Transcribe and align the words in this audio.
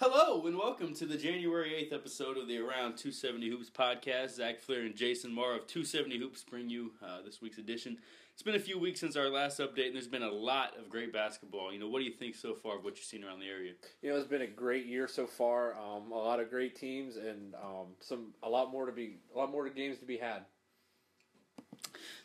Hello 0.00 0.46
and 0.46 0.56
welcome 0.56 0.94
to 0.94 1.04
the 1.04 1.18
January 1.18 1.72
8th 1.72 1.94
episode 1.94 2.38
of 2.38 2.48
the 2.48 2.56
Around 2.56 2.96
270 2.96 3.50
Hoops 3.50 3.68
podcast. 3.68 4.30
Zach 4.30 4.58
Flair 4.58 4.80
and 4.80 4.96
Jason 4.96 5.30
Marr 5.30 5.54
of 5.54 5.66
270 5.66 6.18
Hoops 6.18 6.42
bring 6.42 6.70
you 6.70 6.92
uh, 7.04 7.20
this 7.22 7.42
week's 7.42 7.58
edition. 7.58 7.98
It's 8.32 8.42
been 8.42 8.54
a 8.54 8.58
few 8.58 8.78
weeks 8.78 8.98
since 8.98 9.14
our 9.14 9.28
last 9.28 9.60
update, 9.60 9.88
and 9.88 9.94
there's 9.94 10.08
been 10.08 10.22
a 10.22 10.30
lot 10.30 10.72
of 10.78 10.88
great 10.88 11.12
basketball. 11.12 11.70
You 11.70 11.80
know, 11.80 11.86
what 11.86 11.98
do 11.98 12.06
you 12.06 12.12
think 12.12 12.34
so 12.34 12.54
far 12.54 12.78
of 12.78 12.84
what 12.84 12.96
you've 12.96 13.04
seen 13.04 13.22
around 13.22 13.40
the 13.40 13.48
area? 13.48 13.72
You 14.00 14.08
know, 14.08 14.16
it's 14.16 14.26
been 14.26 14.40
a 14.40 14.46
great 14.46 14.86
year 14.86 15.06
so 15.06 15.26
far. 15.26 15.74
Um, 15.74 16.10
a 16.12 16.16
lot 16.16 16.40
of 16.40 16.48
great 16.48 16.76
teams, 16.76 17.18
and 17.18 17.54
um, 17.56 17.88
some 18.00 18.28
a 18.42 18.48
lot 18.48 18.72
more 18.72 18.86
to 18.86 18.92
be 18.92 19.16
a 19.34 19.38
lot 19.38 19.50
more 19.50 19.68
games 19.68 19.98
to 19.98 20.06
be 20.06 20.16
had. 20.16 20.46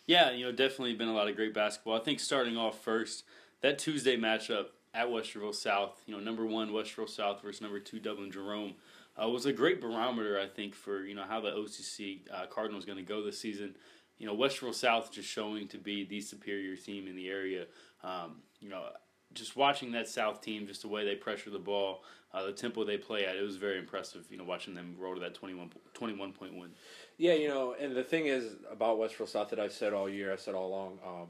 Yeah, 0.07 0.31
you 0.31 0.45
know, 0.45 0.53
definitely 0.53 0.93
been 0.93 1.09
a 1.09 1.13
lot 1.13 1.27
of 1.27 1.35
great 1.35 1.53
basketball. 1.53 1.97
I 1.97 1.99
think 1.99 2.21
starting 2.21 2.55
off 2.55 2.81
first, 2.81 3.25
that 3.59 3.77
Tuesday 3.79 4.15
matchup 4.15 4.67
at 4.95 5.07
Westerville 5.07 5.53
South, 5.53 6.01
you 6.05 6.13
know, 6.15 6.19
number 6.19 6.45
one 6.45 6.69
Westerville 6.69 7.09
South 7.09 7.41
versus 7.41 7.61
number 7.61 7.79
two 7.79 7.99
Dublin 7.99 8.31
Jerome, 8.31 8.75
uh, 9.21 9.27
was 9.27 9.45
a 9.45 9.53
great 9.53 9.81
barometer, 9.81 10.39
I 10.39 10.47
think, 10.47 10.73
for 10.73 11.05
you 11.05 11.15
know 11.15 11.23
how 11.27 11.41
the 11.41 11.51
OCC 11.51 12.21
uh, 12.33 12.45
Cardinals 12.47 12.85
going 12.85 12.97
to 12.97 13.03
go 13.03 13.23
this 13.23 13.39
season. 13.39 13.75
You 14.17 14.25
know, 14.25 14.35
Westerville 14.35 14.73
South 14.73 15.11
just 15.11 15.29
showing 15.29 15.67
to 15.69 15.77
be 15.77 16.05
the 16.05 16.21
superior 16.21 16.75
team 16.75 17.07
in 17.07 17.15
the 17.15 17.27
area. 17.27 17.65
Um, 18.03 18.37
you 18.59 18.69
know, 18.69 18.85
just 19.33 19.55
watching 19.55 19.91
that 19.91 20.07
South 20.07 20.41
team, 20.41 20.67
just 20.67 20.81
the 20.81 20.87
way 20.87 21.05
they 21.05 21.15
pressure 21.15 21.49
the 21.49 21.59
ball, 21.59 22.03
uh, 22.33 22.45
the 22.45 22.51
tempo 22.51 22.83
they 22.85 22.97
play 22.97 23.25
at, 23.25 23.35
it 23.35 23.41
was 23.41 23.57
very 23.57 23.77
impressive. 23.77 24.25
You 24.29 24.37
know, 24.37 24.43
watching 24.43 24.73
them 24.73 24.95
roll 24.97 25.13
to 25.13 25.19
that 25.21 25.33
21, 25.33 25.71
21 25.93 26.31
point 26.33 26.57
win. 26.57 26.69
Yeah, 27.17 27.33
you 27.33 27.47
know, 27.47 27.75
and 27.79 27.95
the 27.95 28.03
thing 28.03 28.27
is 28.27 28.55
about 28.71 28.97
Westerville 28.97 29.29
South 29.29 29.49
that 29.49 29.59
I've 29.59 29.73
said 29.73 29.93
all 29.93 30.09
year, 30.09 30.31
I 30.33 30.37
said 30.37 30.55
all 30.55 30.67
along. 30.67 30.99
Um, 31.05 31.27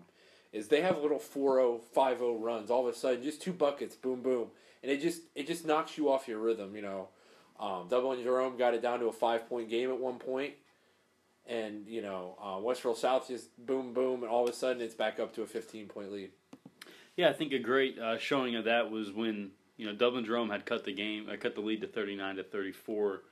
is 0.55 0.69
they 0.69 0.81
have 0.81 0.97
little 1.01 1.19
4-0, 1.19 1.81
5-0 1.93 2.41
runs. 2.41 2.71
All 2.71 2.87
of 2.87 2.93
a 2.93 2.97
sudden, 2.97 3.21
just 3.21 3.41
two 3.41 3.51
buckets, 3.51 3.93
boom, 3.93 4.21
boom, 4.21 4.47
and 4.81 4.91
it 4.91 5.01
just 5.01 5.23
it 5.35 5.47
just 5.47 5.65
knocks 5.65 5.97
you 5.97 6.09
off 6.09 6.29
your 6.29 6.39
rhythm. 6.39 6.75
You 6.75 6.81
know, 6.81 7.07
um, 7.59 7.87
Dublin 7.89 8.23
Jerome 8.23 8.57
got 8.57 8.73
it 8.73 8.81
down 8.81 8.99
to 9.01 9.07
a 9.07 9.11
five 9.11 9.49
point 9.49 9.69
game 9.69 9.89
at 9.89 9.99
one 9.99 10.17
point, 10.17 10.53
and 11.45 11.85
you 11.87 12.01
know 12.01 12.37
uh, 12.41 12.93
South 12.93 13.27
just 13.27 13.49
boom, 13.65 13.93
boom, 13.93 14.23
and 14.23 14.31
all 14.31 14.45
of 14.45 14.49
a 14.49 14.53
sudden 14.53 14.81
it's 14.81 14.95
back 14.95 15.19
up 15.19 15.35
to 15.35 15.41
a 15.41 15.45
fifteen 15.45 15.87
point 15.87 16.11
lead. 16.11 16.31
Yeah, 17.17 17.29
I 17.29 17.33
think 17.33 17.51
a 17.51 17.59
great 17.59 17.99
uh, 17.99 18.17
showing 18.17 18.55
of 18.55 18.63
that 18.63 18.89
was 18.89 19.11
when 19.11 19.51
you 19.75 19.85
know 19.85 19.93
Dublin 19.93 20.23
Jerome 20.23 20.49
had 20.49 20.65
cut 20.65 20.85
the 20.85 20.93
game, 20.93 21.27
uh, 21.29 21.35
cut 21.35 21.55
the 21.55 21.61
lead 21.61 21.81
to 21.81 21.87
thirty 21.87 22.15
nine 22.15 22.37
to 22.37 22.43
thirty 22.43 22.71
four, 22.71 23.23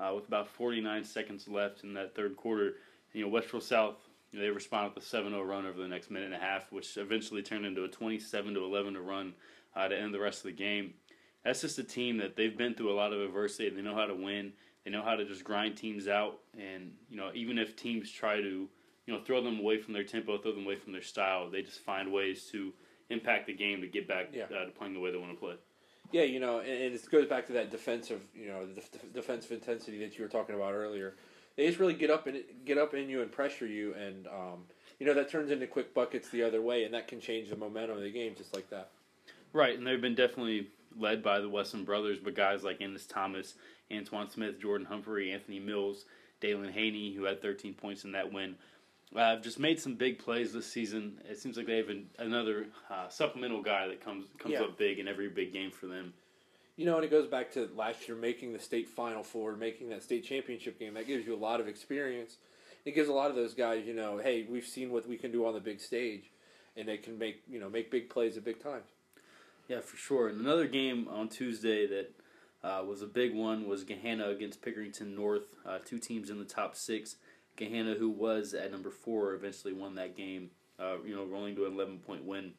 uh, 0.00 0.12
with 0.16 0.26
about 0.26 0.48
forty 0.48 0.80
nine 0.80 1.04
seconds 1.04 1.46
left 1.46 1.84
in 1.84 1.94
that 1.94 2.16
third 2.16 2.36
quarter. 2.36 2.74
You 3.12 3.24
know, 3.24 3.30
Westerville 3.30 3.62
South 3.62 3.96
they 4.32 4.48
responded 4.48 4.94
with 4.94 5.04
a 5.04 5.16
7-0 5.16 5.46
run 5.46 5.66
over 5.66 5.80
the 5.80 5.88
next 5.88 6.10
minute 6.10 6.26
and 6.26 6.34
a 6.34 6.38
half, 6.38 6.72
which 6.72 6.96
eventually 6.96 7.42
turned 7.42 7.66
into 7.66 7.84
a 7.84 7.88
27 7.88 8.54
to 8.54 8.64
11 8.64 8.94
to 8.94 9.00
run 9.00 9.34
uh, 9.76 9.88
to 9.88 9.98
end 9.98 10.14
the 10.14 10.20
rest 10.20 10.38
of 10.38 10.44
the 10.44 10.52
game. 10.52 10.94
That's 11.44 11.60
just 11.60 11.78
a 11.78 11.84
team 11.84 12.18
that 12.18 12.36
they've 12.36 12.56
been 12.56 12.74
through 12.74 12.92
a 12.92 12.94
lot 12.94 13.12
of 13.12 13.20
adversity. 13.20 13.68
They 13.68 13.82
know 13.82 13.94
how 13.94 14.06
to 14.06 14.14
win. 14.14 14.52
They 14.84 14.90
know 14.90 15.02
how 15.02 15.16
to 15.16 15.24
just 15.24 15.44
grind 15.44 15.76
teams 15.76 16.08
out. 16.08 16.38
And 16.58 16.92
you 17.10 17.16
know, 17.16 17.30
even 17.34 17.58
if 17.58 17.76
teams 17.76 18.10
try 18.10 18.36
to, 18.36 18.68
you 19.06 19.14
know, 19.14 19.20
throw 19.20 19.42
them 19.42 19.58
away 19.58 19.78
from 19.78 19.92
their 19.92 20.04
tempo, 20.04 20.38
throw 20.38 20.52
them 20.52 20.64
away 20.64 20.76
from 20.76 20.92
their 20.92 21.02
style, 21.02 21.50
they 21.50 21.62
just 21.62 21.80
find 21.80 22.12
ways 22.12 22.48
to 22.52 22.72
impact 23.10 23.48
the 23.48 23.52
game 23.52 23.80
to 23.80 23.88
get 23.88 24.08
back 24.08 24.28
yeah. 24.32 24.44
uh, 24.44 24.64
to 24.64 24.70
playing 24.70 24.94
the 24.94 25.00
way 25.00 25.10
they 25.10 25.18
want 25.18 25.32
to 25.32 25.38
play. 25.38 25.54
Yeah, 26.12 26.22
you 26.22 26.40
know, 26.40 26.60
and 26.60 26.68
it 26.68 27.10
goes 27.10 27.26
back 27.26 27.46
to 27.46 27.52
that 27.54 27.70
defensive, 27.70 28.20
you 28.34 28.48
know, 28.48 28.66
the 28.66 28.82
defensive 29.14 29.50
intensity 29.50 29.98
that 30.00 30.16
you 30.16 30.22
were 30.22 30.28
talking 30.28 30.54
about 30.54 30.74
earlier 30.74 31.14
they 31.56 31.66
just 31.66 31.78
really 31.78 31.94
get 31.94 32.10
up 32.10 32.26
and 32.26 32.42
get 32.64 32.78
up 32.78 32.94
in 32.94 33.08
you 33.08 33.22
and 33.22 33.30
pressure 33.30 33.66
you, 33.66 33.94
and 33.94 34.26
um, 34.26 34.64
you 34.98 35.06
know 35.06 35.14
that 35.14 35.30
turns 35.30 35.50
into 35.50 35.66
quick 35.66 35.94
buckets 35.94 36.28
the 36.28 36.42
other 36.42 36.62
way, 36.62 36.84
and 36.84 36.94
that 36.94 37.08
can 37.08 37.20
change 37.20 37.50
the 37.50 37.56
momentum 37.56 37.96
of 37.96 38.02
the 38.02 38.10
game 38.10 38.34
just 38.36 38.54
like 38.54 38.68
that. 38.70 38.90
Right, 39.52 39.76
and 39.76 39.86
they've 39.86 40.00
been 40.00 40.14
definitely 40.14 40.68
led 40.98 41.22
by 41.22 41.40
the 41.40 41.48
Wesson 41.48 41.84
brothers, 41.84 42.18
but 42.18 42.34
guys 42.34 42.62
like 42.62 42.80
Ennis 42.80 43.06
Thomas, 43.06 43.54
Antoine 43.92 44.30
Smith, 44.30 44.60
Jordan 44.60 44.86
Humphrey, 44.86 45.32
Anthony 45.32 45.60
Mills, 45.60 46.06
Dalen 46.40 46.72
Haney, 46.72 47.14
who 47.14 47.24
had 47.24 47.42
13 47.42 47.74
points 47.74 48.04
in 48.04 48.12
that 48.12 48.32
win, 48.32 48.56
uh, 49.14 49.18
have 49.18 49.42
just 49.42 49.58
made 49.58 49.78
some 49.78 49.94
big 49.94 50.18
plays 50.18 50.52
this 50.52 50.66
season. 50.66 51.20
It 51.28 51.38
seems 51.38 51.56
like 51.56 51.66
they 51.66 51.76
have 51.76 51.90
an, 51.90 52.06
another 52.18 52.66
uh, 52.90 53.08
supplemental 53.08 53.62
guy 53.62 53.88
that 53.88 54.02
comes 54.02 54.26
comes 54.38 54.54
yeah. 54.54 54.62
up 54.62 54.78
big 54.78 54.98
in 54.98 55.08
every 55.08 55.28
big 55.28 55.52
game 55.52 55.70
for 55.70 55.86
them. 55.86 56.14
You 56.76 56.86
know, 56.86 56.96
and 56.96 57.04
it 57.04 57.10
goes 57.10 57.26
back 57.26 57.52
to 57.52 57.68
last 57.76 58.08
year 58.08 58.16
making 58.16 58.52
the 58.52 58.58
state 58.58 58.88
final 58.88 59.22
four, 59.22 59.56
making 59.56 59.90
that 59.90 60.02
state 60.02 60.24
championship 60.24 60.78
game. 60.78 60.94
That 60.94 61.06
gives 61.06 61.26
you 61.26 61.34
a 61.34 61.36
lot 61.36 61.60
of 61.60 61.68
experience. 61.68 62.38
It 62.84 62.94
gives 62.94 63.08
a 63.08 63.12
lot 63.12 63.30
of 63.30 63.36
those 63.36 63.54
guys, 63.54 63.86
you 63.86 63.94
know, 63.94 64.18
hey, 64.18 64.46
we've 64.48 64.64
seen 64.64 64.90
what 64.90 65.06
we 65.06 65.16
can 65.16 65.30
do 65.30 65.46
on 65.46 65.54
the 65.54 65.60
big 65.60 65.80
stage, 65.80 66.30
and 66.76 66.88
they 66.88 66.96
can 66.96 67.18
make 67.18 67.42
you 67.48 67.60
know 67.60 67.68
make 67.68 67.90
big 67.90 68.10
plays 68.10 68.36
at 68.36 68.44
big 68.44 68.62
times. 68.62 68.88
Yeah, 69.68 69.80
for 69.80 69.96
sure. 69.96 70.28
And 70.28 70.40
another 70.40 70.66
game 70.66 71.08
on 71.08 71.28
Tuesday 71.28 71.86
that 71.86 72.12
uh, 72.64 72.82
was 72.84 73.02
a 73.02 73.06
big 73.06 73.34
one 73.34 73.68
was 73.68 73.84
Gahanna 73.84 74.30
against 74.30 74.62
Pickerington 74.62 75.14
North. 75.14 75.54
Uh, 75.64 75.78
two 75.84 75.98
teams 75.98 76.30
in 76.30 76.38
the 76.38 76.44
top 76.44 76.76
six. 76.76 77.16
Gahanna, 77.56 77.98
who 77.98 78.08
was 78.08 78.54
at 78.54 78.70
number 78.72 78.90
four, 78.90 79.34
eventually 79.34 79.72
won 79.72 79.94
that 79.96 80.16
game. 80.16 80.50
Uh, 80.78 80.96
you 81.04 81.14
know, 81.14 81.24
rolling 81.24 81.54
to 81.56 81.66
an 81.66 81.74
11 81.74 81.98
point 81.98 82.24
win. 82.24 82.52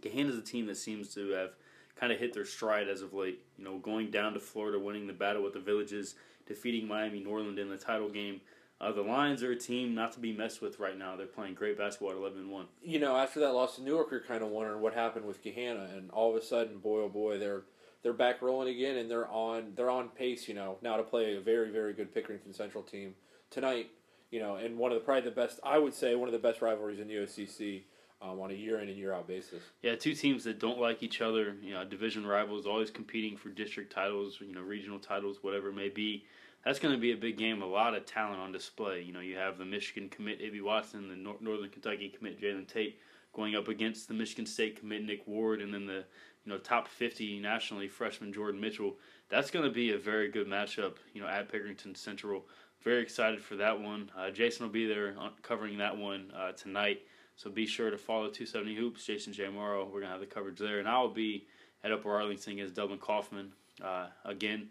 Gahanna 0.00 0.30
is 0.30 0.38
a 0.38 0.42
team 0.42 0.66
that 0.66 0.76
seems 0.76 1.12
to 1.14 1.30
have 1.30 1.50
kind 1.96 2.12
of 2.12 2.18
hit 2.18 2.32
their 2.32 2.44
stride 2.44 2.88
as 2.88 3.02
of 3.02 3.14
late. 3.14 3.40
You 3.56 3.64
know, 3.64 3.78
going 3.78 4.10
down 4.10 4.34
to 4.34 4.40
Florida, 4.40 4.78
winning 4.78 5.06
the 5.06 5.12
battle 5.12 5.42
with 5.42 5.52
the 5.52 5.60
Villages, 5.60 6.14
defeating 6.46 6.88
Miami 6.88 7.20
Norland 7.20 7.58
in 7.58 7.68
the 7.70 7.76
title 7.76 8.08
game. 8.08 8.40
Uh, 8.80 8.92
the 8.92 9.02
Lions 9.02 9.42
are 9.42 9.52
a 9.52 9.56
team 9.56 9.94
not 9.94 10.12
to 10.12 10.20
be 10.20 10.32
messed 10.32 10.60
with 10.60 10.80
right 10.80 10.98
now. 10.98 11.16
They're 11.16 11.26
playing 11.26 11.54
great 11.54 11.78
basketball 11.78 12.10
at 12.10 12.16
11 12.16 12.50
1. 12.50 12.66
You 12.82 12.98
know, 12.98 13.16
after 13.16 13.40
that 13.40 13.54
loss 13.54 13.76
to 13.76 13.82
Newark, 13.82 14.10
you're 14.10 14.20
kind 14.20 14.42
of 14.42 14.50
wondering 14.50 14.80
what 14.80 14.94
happened 14.94 15.26
with 15.26 15.42
Gahanna, 15.42 15.96
and 15.96 16.10
all 16.10 16.30
of 16.30 16.36
a 16.36 16.44
sudden, 16.44 16.78
boy 16.78 17.02
oh 17.02 17.08
boy, 17.08 17.38
they're 17.38 17.62
they're 18.02 18.12
back 18.12 18.42
rolling 18.42 18.68
again, 18.68 18.96
and 18.96 19.10
they're 19.10 19.28
on 19.28 19.72
they're 19.76 19.90
on 19.90 20.08
pace. 20.08 20.48
You 20.48 20.54
know, 20.54 20.78
now 20.82 20.96
to 20.96 21.02
play 21.02 21.36
a 21.36 21.40
very 21.40 21.70
very 21.70 21.92
good 21.92 22.14
Pickerington 22.14 22.54
Central 22.54 22.82
team 22.82 23.14
tonight. 23.50 23.90
You 24.30 24.40
know, 24.40 24.56
and 24.56 24.76
one 24.76 24.90
of 24.90 24.98
the 24.98 25.04
probably 25.04 25.30
the 25.30 25.34
best 25.34 25.60
I 25.62 25.78
would 25.78 25.94
say 25.94 26.16
one 26.16 26.28
of 26.28 26.32
the 26.32 26.38
best 26.38 26.60
rivalries 26.60 26.98
in 26.98 27.06
the 27.06 27.14
OCC 27.14 27.82
um, 28.24 28.40
on 28.40 28.50
a 28.50 28.54
year 28.54 28.80
in 28.80 28.88
and 28.88 28.96
year 28.96 29.12
out 29.12 29.26
basis. 29.26 29.62
Yeah, 29.82 29.94
two 29.94 30.14
teams 30.14 30.44
that 30.44 30.58
don't 30.58 30.80
like 30.80 31.02
each 31.02 31.20
other. 31.20 31.54
You 31.62 31.74
know, 31.74 31.84
division 31.84 32.26
rivals, 32.26 32.66
always 32.66 32.90
competing 32.90 33.36
for 33.36 33.50
district 33.50 33.92
titles, 33.92 34.38
you 34.40 34.54
know, 34.54 34.62
regional 34.62 34.98
titles, 34.98 35.38
whatever 35.42 35.68
it 35.68 35.74
may 35.74 35.88
be. 35.88 36.24
That's 36.64 36.78
going 36.78 36.94
to 36.94 37.00
be 37.00 37.12
a 37.12 37.16
big 37.16 37.36
game. 37.36 37.60
A 37.60 37.66
lot 37.66 37.94
of 37.94 38.06
talent 38.06 38.40
on 38.40 38.50
display. 38.50 39.02
You 39.02 39.12
know, 39.12 39.20
you 39.20 39.36
have 39.36 39.58
the 39.58 39.66
Michigan 39.66 40.08
commit 40.08 40.40
Ibi 40.40 40.62
Watson, 40.62 41.08
the 41.08 41.16
Nor- 41.16 41.36
Northern 41.40 41.68
Kentucky 41.68 42.08
commit 42.08 42.40
Jalen 42.40 42.66
Tate 42.66 42.98
going 43.34 43.54
up 43.54 43.68
against 43.68 44.08
the 44.08 44.14
Michigan 44.14 44.46
State 44.46 44.78
commit 44.78 45.04
Nick 45.04 45.26
Ward, 45.26 45.60
and 45.60 45.74
then 45.74 45.86
the 45.86 46.04
you 46.44 46.52
know 46.52 46.58
top 46.58 46.88
50 46.88 47.40
nationally 47.40 47.88
freshman 47.88 48.32
Jordan 48.32 48.60
Mitchell. 48.60 48.96
That's 49.28 49.50
going 49.50 49.64
to 49.64 49.70
be 49.70 49.92
a 49.92 49.98
very 49.98 50.30
good 50.30 50.46
matchup. 50.46 50.94
You 51.12 51.20
know, 51.20 51.28
at 51.28 51.52
Pickerington 51.52 51.96
Central. 51.96 52.46
Very 52.82 53.00
excited 53.00 53.40
for 53.40 53.56
that 53.56 53.80
one. 53.80 54.10
Uh, 54.14 54.30
Jason 54.30 54.66
will 54.66 54.72
be 54.72 54.86
there 54.86 55.14
covering 55.40 55.78
that 55.78 55.96
one 55.96 56.30
uh, 56.36 56.52
tonight. 56.52 57.00
So 57.36 57.50
be 57.50 57.66
sure 57.66 57.90
to 57.90 57.98
follow 57.98 58.28
270 58.28 58.76
Hoops, 58.76 59.04
Jason 59.04 59.32
J. 59.32 59.48
Morrow. 59.48 59.84
We're 59.84 60.00
going 60.00 60.04
to 60.04 60.08
have 60.08 60.20
the 60.20 60.26
coverage 60.26 60.58
there. 60.58 60.78
And 60.78 60.88
I'll 60.88 61.08
be 61.08 61.46
at 61.82 61.92
Upper 61.92 62.10
Arlington 62.10 62.54
against 62.54 62.74
Dublin 62.74 62.98
Coffman. 62.98 63.48
Uh, 63.82 64.06
again, 64.24 64.68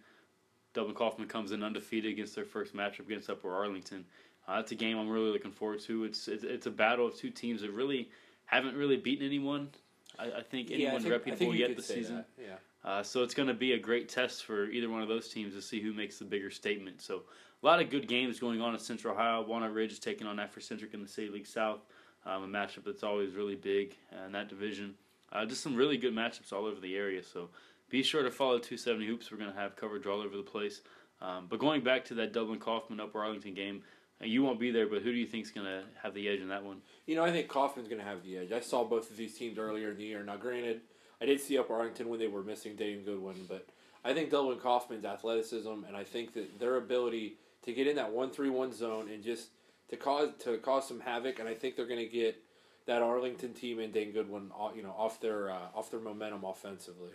Dublin 0.73 0.95
Coffman 0.95 1.27
comes 1.27 1.51
in 1.51 1.61
undefeated 1.61 2.11
against 2.11 2.35
their 2.35 2.45
first 2.45 2.75
matchup 2.75 3.01
against 3.01 3.29
Upper 3.29 3.53
Arlington. 3.53 4.05
Uh, 4.47 4.57
that's 4.57 4.71
a 4.71 4.75
game 4.75 4.97
I'm 4.97 5.09
really 5.09 5.31
looking 5.31 5.51
forward 5.51 5.81
to. 5.81 6.05
It's, 6.05 6.27
it's, 6.27 6.43
it's 6.43 6.65
a 6.65 6.71
battle 6.71 7.07
of 7.07 7.15
two 7.15 7.29
teams 7.29 7.61
that 7.61 7.71
really 7.71 8.09
haven't 8.45 8.75
really 8.75 8.97
beaten 8.97 9.25
anyone. 9.25 9.69
I, 10.17 10.25
I 10.25 10.41
think 10.41 10.71
anyone 10.71 10.93
yeah, 10.93 10.97
I 10.97 11.01
think, 11.01 11.11
reputable 11.11 11.55
yet 11.55 11.75
this 11.75 11.87
season. 11.87 12.17
That. 12.17 12.27
Yeah. 12.41 12.55
Uh, 12.89 13.03
so 13.03 13.23
it's 13.23 13.33
going 13.33 13.47
to 13.47 13.53
be 13.53 13.73
a 13.73 13.79
great 13.79 14.09
test 14.09 14.45
for 14.45 14.65
either 14.65 14.89
one 14.89 15.01
of 15.01 15.07
those 15.07 15.29
teams 15.29 15.53
to 15.53 15.61
see 15.61 15.81
who 15.81 15.93
makes 15.93 16.19
the 16.19 16.25
bigger 16.25 16.51
statement. 16.51 17.01
So 17.01 17.23
a 17.61 17.65
lot 17.65 17.81
of 17.81 17.89
good 17.89 18.07
games 18.07 18.39
going 18.39 18.61
on 18.61 18.73
in 18.73 18.79
Central 18.79 19.13
Ohio. 19.13 19.45
Walnut 19.45 19.73
Ridge 19.73 19.93
is 19.93 19.99
taking 19.99 20.27
on 20.27 20.37
Africentric 20.37 20.93
in 20.93 21.01
the 21.01 21.07
State 21.07 21.31
League 21.31 21.47
South 21.47 21.79
um, 22.25 22.43
a 22.43 22.47
matchup 22.47 22.85
that's 22.85 23.03
always 23.03 23.33
really 23.33 23.55
big 23.55 23.95
in 24.25 24.31
that 24.31 24.49
division. 24.49 24.95
Uh, 25.31 25.45
just 25.45 25.61
some 25.61 25.75
really 25.75 25.97
good 25.97 26.13
matchups 26.13 26.53
all 26.53 26.65
over 26.65 26.79
the 26.79 26.95
area. 26.95 27.23
So 27.23 27.49
be 27.89 28.03
sure 28.03 28.23
to 28.23 28.31
follow 28.31 28.59
270 28.59 29.05
Hoops. 29.07 29.31
We're 29.31 29.37
going 29.37 29.51
to 29.51 29.59
have 29.59 29.75
coverage 29.75 30.05
all 30.05 30.21
over 30.21 30.37
the 30.37 30.43
place. 30.43 30.81
Um, 31.21 31.47
but 31.49 31.59
going 31.59 31.83
back 31.83 32.05
to 32.05 32.13
that 32.15 32.33
Dublin 32.33 32.59
Coffman 32.59 32.99
Upper 32.99 33.19
Arlington 33.19 33.53
game, 33.53 33.83
uh, 34.21 34.25
you 34.25 34.43
won't 34.43 34.59
be 34.59 34.71
there, 34.71 34.87
but 34.87 35.01
who 35.01 35.11
do 35.11 35.17
you 35.17 35.25
think 35.25 35.45
is 35.45 35.51
going 35.51 35.65
to 35.65 35.83
have 36.01 36.13
the 36.13 36.27
edge 36.27 36.39
in 36.39 36.49
that 36.49 36.63
one? 36.63 36.81
You 37.05 37.15
know, 37.15 37.23
I 37.23 37.31
think 37.31 37.47
Coffman's 37.47 37.87
going 37.87 38.01
to 38.01 38.07
have 38.07 38.23
the 38.23 38.37
edge. 38.37 38.51
I 38.51 38.59
saw 38.59 38.83
both 38.83 39.09
of 39.09 39.17
these 39.17 39.35
teams 39.37 39.57
earlier 39.57 39.91
in 39.91 39.97
the 39.97 40.03
year. 40.03 40.23
Now, 40.23 40.37
granted, 40.37 40.81
I 41.21 41.25
did 41.25 41.39
see 41.39 41.57
Upper 41.57 41.73
Arlington 41.73 42.09
when 42.09 42.19
they 42.19 42.27
were 42.27 42.43
missing 42.43 42.75
Dane 42.75 43.03
Goodwin, 43.03 43.45
but 43.47 43.67
I 44.03 44.13
think 44.13 44.29
Dublin 44.29 44.59
Coffman's 44.59 45.05
athleticism 45.05 45.85
and 45.87 45.95
I 45.95 46.03
think 46.03 46.33
that 46.33 46.59
their 46.59 46.75
ability 46.75 47.37
to 47.63 47.73
get 47.73 47.87
in 47.87 47.95
that 47.95 48.11
one 48.11 48.29
three 48.29 48.49
one 48.49 48.71
zone 48.71 49.09
and 49.09 49.23
just– 49.23 49.49
to 49.89 49.97
cause 49.97 50.29
to 50.39 50.57
cause 50.57 50.87
some 50.87 50.99
havoc, 50.99 51.39
and 51.39 51.47
I 51.47 51.53
think 51.53 51.75
they're 51.75 51.87
going 51.87 51.99
to 51.99 52.05
get 52.05 52.41
that 52.85 53.01
Arlington 53.01 53.53
team 53.53 53.79
and 53.79 53.93
Dane 53.93 54.11
Goodwin, 54.11 54.51
you 54.75 54.83
know, 54.83 54.93
off 54.97 55.19
their 55.21 55.51
uh, 55.51 55.67
off 55.75 55.91
their 55.91 55.99
momentum 55.99 56.43
offensively. 56.43 57.11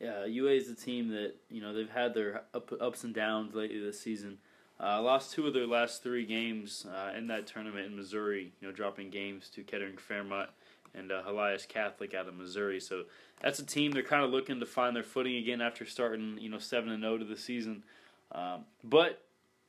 Yeah, 0.00 0.24
UA 0.24 0.52
is 0.52 0.68
a 0.68 0.74
team 0.74 1.08
that 1.08 1.34
you 1.50 1.60
know 1.60 1.72
they've 1.72 1.90
had 1.90 2.14
their 2.14 2.42
up, 2.54 2.72
ups 2.80 3.04
and 3.04 3.14
downs 3.14 3.54
lately 3.54 3.80
this 3.80 4.00
season. 4.00 4.38
Uh, 4.80 5.00
lost 5.00 5.32
two 5.32 5.46
of 5.46 5.54
their 5.54 5.66
last 5.66 6.02
three 6.02 6.26
games 6.26 6.86
uh, 6.92 7.16
in 7.16 7.28
that 7.28 7.46
tournament 7.46 7.86
in 7.86 7.96
Missouri. 7.96 8.52
You 8.60 8.68
know, 8.68 8.74
dropping 8.74 9.10
games 9.10 9.48
to 9.50 9.62
Kettering 9.62 9.96
Fairmont 9.96 10.50
and 10.94 11.12
uh, 11.12 11.22
Helias 11.22 11.66
Catholic 11.66 12.14
out 12.14 12.28
of 12.28 12.34
Missouri. 12.34 12.80
So 12.80 13.04
that's 13.40 13.58
a 13.58 13.66
team 13.66 13.92
they're 13.92 14.02
kind 14.02 14.24
of 14.24 14.30
looking 14.30 14.60
to 14.60 14.66
find 14.66 14.94
their 14.94 15.02
footing 15.02 15.36
again 15.36 15.60
after 15.60 15.84
starting 15.84 16.38
you 16.38 16.48
know 16.48 16.58
seven 16.58 16.90
and 16.90 17.02
zero 17.02 17.18
to 17.18 17.24
the 17.24 17.36
season. 17.36 17.84
Um, 18.32 18.64
but 18.82 19.22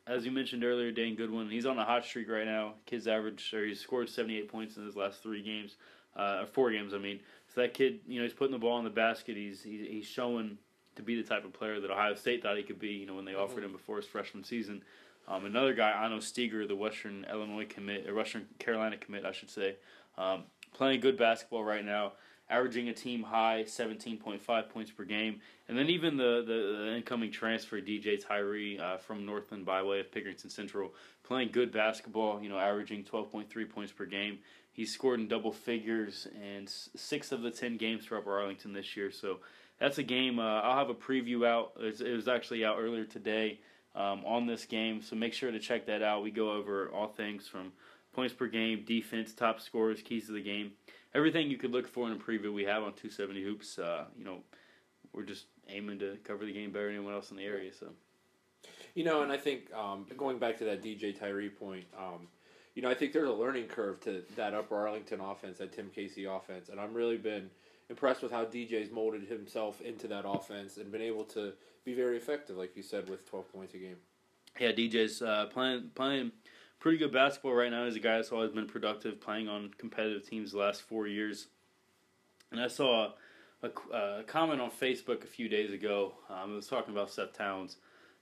as 0.05 0.25
you 0.25 0.31
mentioned 0.31 0.63
earlier, 0.63 0.91
Dane 0.91 1.15
Goodwin, 1.15 1.49
he's 1.49 1.65
on 1.65 1.77
a 1.77 1.85
hot 1.85 2.05
streak 2.05 2.29
right 2.29 2.45
now. 2.45 2.73
Kid's 2.85 3.07
average, 3.07 3.53
or 3.53 3.65
he's 3.65 3.79
scored 3.79 4.09
78 4.09 4.49
points 4.49 4.77
in 4.77 4.85
his 4.85 4.95
last 4.95 5.23
three 5.23 5.41
games, 5.41 5.77
uh, 6.15 6.39
or 6.41 6.45
four 6.45 6.71
games, 6.71 6.93
I 6.93 6.97
mean. 6.97 7.19
So 7.53 7.61
that 7.61 7.73
kid, 7.73 7.99
you 8.07 8.19
know, 8.19 8.23
he's 8.23 8.33
putting 8.33 8.51
the 8.51 8.59
ball 8.59 8.77
in 8.79 8.83
the 8.83 8.89
basket. 8.89 9.37
He's 9.37 9.63
he's, 9.63 9.87
he's 9.87 10.05
showing 10.05 10.57
to 10.95 11.01
be 11.01 11.19
the 11.19 11.27
type 11.27 11.45
of 11.45 11.53
player 11.53 11.79
that 11.79 11.89
Ohio 11.89 12.15
State 12.15 12.43
thought 12.43 12.57
he 12.57 12.63
could 12.63 12.79
be. 12.79 12.89
You 12.89 13.05
know, 13.05 13.15
when 13.15 13.25
they 13.25 13.35
offered 13.35 13.63
him 13.63 13.71
before 13.71 13.97
his 13.97 14.05
freshman 14.05 14.43
season. 14.43 14.83
Um, 15.25 15.45
another 15.45 15.73
guy, 15.73 15.91
Ano 15.91 16.19
Steger, 16.19 16.67
the 16.67 16.75
Western 16.75 17.25
Illinois 17.31 17.65
commit, 17.65 18.09
or 18.09 18.13
Western 18.13 18.45
Carolina 18.59 18.97
commit, 18.97 19.23
I 19.23 19.31
should 19.31 19.49
say, 19.49 19.77
um, 20.17 20.43
playing 20.73 20.99
good 20.99 21.17
basketball 21.17 21.63
right 21.63 21.85
now, 21.85 22.13
averaging 22.49 22.89
a 22.89 22.93
team 22.93 23.23
high 23.23 23.63
17.5 23.65 24.69
points 24.69 24.91
per 24.91 25.03
game. 25.03 25.39
And 25.67 25.77
then 25.77 25.89
even 25.89 26.17
the, 26.17 26.43
the, 26.45 26.83
the 26.85 26.95
incoming 26.97 27.31
transfer, 27.31 27.79
DJ 27.79 28.23
Tyree 28.25 28.79
uh, 28.79 28.97
from 28.97 29.25
Northland 29.25 29.65
by 29.65 29.81
way 29.83 29.99
of 29.99 30.11
Pickerington 30.11 30.51
Central, 30.51 30.93
playing 31.23 31.49
good 31.51 31.71
basketball, 31.71 32.41
you 32.41 32.49
know, 32.49 32.57
averaging 32.59 33.03
12.3 33.03 33.69
points 33.69 33.91
per 33.91 34.05
game. 34.05 34.39
He's 34.71 34.91
scored 34.91 35.19
in 35.19 35.27
double 35.27 35.51
figures 35.51 36.27
in 36.33 36.67
six 36.67 37.31
of 37.31 37.41
the 37.41 37.51
10 37.51 37.77
games 37.77 38.05
for 38.05 38.17
Upper 38.17 38.37
Arlington 38.39 38.73
this 38.73 38.97
year. 38.97 39.11
So 39.11 39.39
that's 39.79 39.99
a 39.99 40.03
game. 40.03 40.39
Uh, 40.39 40.61
I'll 40.61 40.77
have 40.77 40.89
a 40.89 40.95
preview 40.95 41.45
out. 41.47 41.73
It 41.79 42.15
was 42.15 42.27
actually 42.27 42.65
out 42.65 42.77
earlier 42.79 43.05
today 43.05 43.59
um, 43.95 44.23
on 44.25 44.47
this 44.47 44.65
game. 44.65 45.01
So 45.01 45.15
make 45.15 45.33
sure 45.33 45.51
to 45.51 45.59
check 45.59 45.85
that 45.87 46.01
out. 46.01 46.23
We 46.23 46.31
go 46.31 46.51
over 46.51 46.89
all 46.89 47.07
things 47.07 47.47
from 47.47 47.71
points 48.13 48.33
per 48.33 48.47
game, 48.47 48.83
defense, 48.85 49.33
top 49.33 49.59
scores, 49.59 50.01
keys 50.01 50.27
to 50.27 50.33
the 50.33 50.41
game, 50.41 50.71
everything 51.15 51.49
you 51.49 51.57
could 51.57 51.71
look 51.71 51.87
for 51.87 52.07
in 52.07 52.13
a 52.13 52.17
preview 52.17 52.53
we 52.53 52.63
have 52.63 52.83
on 52.83 52.93
270 52.93 53.43
Hoops. 53.43 53.79
Uh, 53.79 54.05
you 54.17 54.23
know, 54.23 54.39
we're 55.13 55.23
just 55.23 55.45
aiming 55.69 55.99
to 55.99 56.17
cover 56.23 56.45
the 56.45 56.53
game 56.53 56.71
better 56.71 56.87
than 56.87 56.95
anyone 56.95 57.13
else 57.13 57.31
in 57.31 57.37
the 57.37 57.43
area. 57.43 57.71
So, 57.73 57.89
you 58.95 59.03
know, 59.03 59.23
and 59.23 59.31
I 59.31 59.37
think 59.37 59.73
um, 59.73 60.05
going 60.17 60.39
back 60.39 60.57
to 60.59 60.65
that 60.65 60.81
DJ 60.81 61.17
Tyree 61.17 61.49
point, 61.49 61.85
um, 61.97 62.27
you 62.75 62.81
know, 62.81 62.89
I 62.89 62.95
think 62.95 63.13
there's 63.13 63.29
a 63.29 63.33
learning 63.33 63.67
curve 63.67 63.99
to 64.01 64.23
that 64.35 64.53
Upper 64.53 64.75
Arlington 64.75 65.19
offense, 65.19 65.59
that 65.59 65.73
Tim 65.73 65.91
Casey 65.93 66.25
offense, 66.25 66.69
and 66.69 66.79
I've 66.79 66.95
really 66.95 67.17
been 67.17 67.49
impressed 67.89 68.23
with 68.23 68.31
how 68.31 68.45
DJ's 68.45 68.91
molded 68.91 69.23
himself 69.23 69.79
into 69.81 70.07
that 70.07 70.27
offense 70.27 70.77
and 70.77 70.91
been 70.91 71.01
able 71.01 71.23
to 71.25 71.53
be 71.85 71.93
very 71.93 72.17
effective, 72.17 72.57
like 72.57 72.75
you 72.75 72.81
said, 72.81 73.09
with 73.09 73.29
12 73.29 73.51
points 73.53 73.73
a 73.75 73.77
game. 73.77 73.97
Yeah, 74.59 74.71
DJ's 74.71 75.21
uh, 75.21 75.47
playing 75.47 75.91
playing 75.95 76.31
pretty 76.83 76.97
good 76.97 77.13
basketball 77.13 77.53
right 77.53 77.71
now. 77.71 77.85
He's 77.85 77.95
a 77.95 77.99
guy 77.99 78.17
that's 78.17 78.33
always 78.33 78.51
been 78.51 78.67
productive, 78.67 79.21
playing 79.21 79.47
on 79.47 79.71
competitive 79.77 80.29
teams 80.29 80.51
the 80.51 80.57
last 80.57 80.81
four 80.81 81.07
years. 81.07 81.47
And 82.51 82.59
I 82.59 82.67
saw 82.67 83.13
a, 83.61 83.67
a, 83.93 84.19
a 84.19 84.23
comment 84.23 84.59
on 84.59 84.69
Facebook 84.69 85.23
a 85.23 85.27
few 85.27 85.47
days 85.47 85.71
ago. 85.71 86.13
Um, 86.29 86.51
it 86.51 86.55
was 86.57 86.67
talking 86.67 86.93
about 86.93 87.09
Seth 87.09 87.31
Towns, 87.37 87.77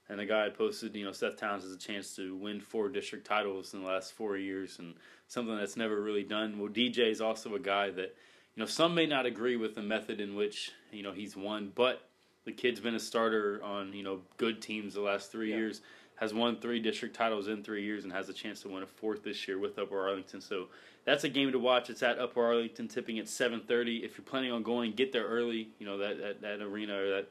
and 0.08 0.20
the 0.20 0.26
guy 0.26 0.44
had 0.44 0.56
posted, 0.56 0.94
you 0.94 1.04
know, 1.04 1.10
Seth 1.10 1.38
Towns 1.38 1.64
has 1.64 1.72
a 1.72 1.76
chance 1.76 2.14
to 2.14 2.36
win 2.36 2.60
four 2.60 2.88
district 2.88 3.26
titles 3.26 3.74
in 3.74 3.82
the 3.82 3.88
last 3.88 4.12
four 4.12 4.36
years, 4.36 4.78
and 4.78 4.94
something 5.26 5.56
that's 5.56 5.76
never 5.76 6.00
really 6.00 6.22
done. 6.22 6.56
Well, 6.60 6.70
DJ 6.70 7.10
is 7.10 7.20
also 7.20 7.56
a 7.56 7.60
guy 7.60 7.90
that, 7.90 8.14
you 8.54 8.60
know, 8.60 8.66
some 8.66 8.94
may 8.94 9.06
not 9.06 9.26
agree 9.26 9.56
with 9.56 9.74
the 9.74 9.82
method 9.82 10.20
in 10.20 10.36
which 10.36 10.70
you 10.92 11.02
know 11.02 11.10
he's 11.10 11.36
won, 11.36 11.72
but 11.74 12.00
the 12.44 12.52
kid's 12.52 12.78
been 12.78 12.94
a 12.94 13.00
starter 13.00 13.60
on 13.64 13.92
you 13.92 14.04
know 14.04 14.20
good 14.36 14.62
teams 14.62 14.94
the 14.94 15.00
last 15.00 15.32
three 15.32 15.50
yeah. 15.50 15.56
years. 15.56 15.80
Has 16.22 16.32
won 16.32 16.60
three 16.60 16.78
district 16.78 17.16
titles 17.16 17.48
in 17.48 17.64
three 17.64 17.82
years 17.82 18.04
and 18.04 18.12
has 18.12 18.28
a 18.28 18.32
chance 18.32 18.60
to 18.60 18.68
win 18.68 18.84
a 18.84 18.86
fourth 18.86 19.24
this 19.24 19.48
year 19.48 19.58
with 19.58 19.76
Upper 19.76 20.00
Arlington. 20.00 20.40
So 20.40 20.68
that's 21.04 21.24
a 21.24 21.28
game 21.28 21.50
to 21.50 21.58
watch. 21.58 21.90
It's 21.90 22.00
at 22.00 22.20
Upper 22.20 22.44
Arlington, 22.44 22.86
tipping 22.86 23.18
at 23.18 23.24
7:30. 23.24 24.04
If 24.04 24.16
you're 24.16 24.24
planning 24.24 24.52
on 24.52 24.62
going, 24.62 24.92
get 24.92 25.10
there 25.10 25.26
early. 25.26 25.70
You 25.80 25.86
know 25.86 25.98
that 25.98 26.20
that, 26.20 26.40
that 26.42 26.62
arena 26.62 26.96
or 26.96 27.10
that 27.10 27.28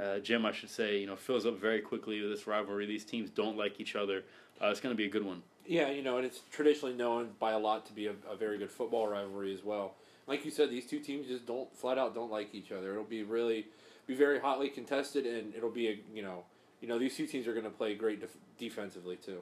uh, 0.00 0.18
gym, 0.20 0.46
I 0.46 0.52
should 0.52 0.70
say, 0.70 0.98
you 0.98 1.06
know, 1.06 1.14
fills 1.14 1.44
up 1.44 1.60
very 1.60 1.82
quickly 1.82 2.22
with 2.22 2.30
this 2.30 2.46
rivalry. 2.46 2.86
These 2.86 3.04
teams 3.04 3.28
don't 3.28 3.58
like 3.58 3.78
each 3.78 3.96
other. 3.96 4.24
Uh, 4.62 4.68
it's 4.68 4.80
going 4.80 4.94
to 4.94 4.96
be 4.96 5.04
a 5.04 5.10
good 5.10 5.26
one. 5.26 5.42
Yeah, 5.66 5.90
you 5.90 6.00
know, 6.00 6.16
and 6.16 6.24
it's 6.24 6.40
traditionally 6.50 6.94
known 6.94 7.32
by 7.38 7.52
a 7.52 7.58
lot 7.58 7.84
to 7.84 7.92
be 7.92 8.06
a, 8.06 8.14
a 8.30 8.34
very 8.34 8.56
good 8.56 8.70
football 8.70 9.08
rivalry 9.08 9.52
as 9.52 9.62
well. 9.62 9.96
Like 10.26 10.46
you 10.46 10.50
said, 10.50 10.70
these 10.70 10.86
two 10.86 11.00
teams 11.00 11.26
just 11.26 11.44
don't 11.44 11.70
flat 11.76 11.98
out 11.98 12.14
don't 12.14 12.30
like 12.30 12.54
each 12.54 12.72
other. 12.72 12.92
It'll 12.92 13.04
be 13.04 13.24
really 13.24 13.66
be 14.06 14.14
very 14.14 14.40
hotly 14.40 14.70
contested, 14.70 15.26
and 15.26 15.54
it'll 15.54 15.68
be 15.68 15.88
a 15.88 15.98
you 16.14 16.22
know 16.22 16.44
you 16.82 16.88
know 16.88 16.98
these 16.98 17.16
two 17.16 17.26
teams 17.26 17.46
are 17.46 17.52
going 17.52 17.64
to 17.64 17.70
play 17.70 17.94
great 17.94 18.20
def- 18.20 18.36
defensively 18.58 19.16
too. 19.16 19.40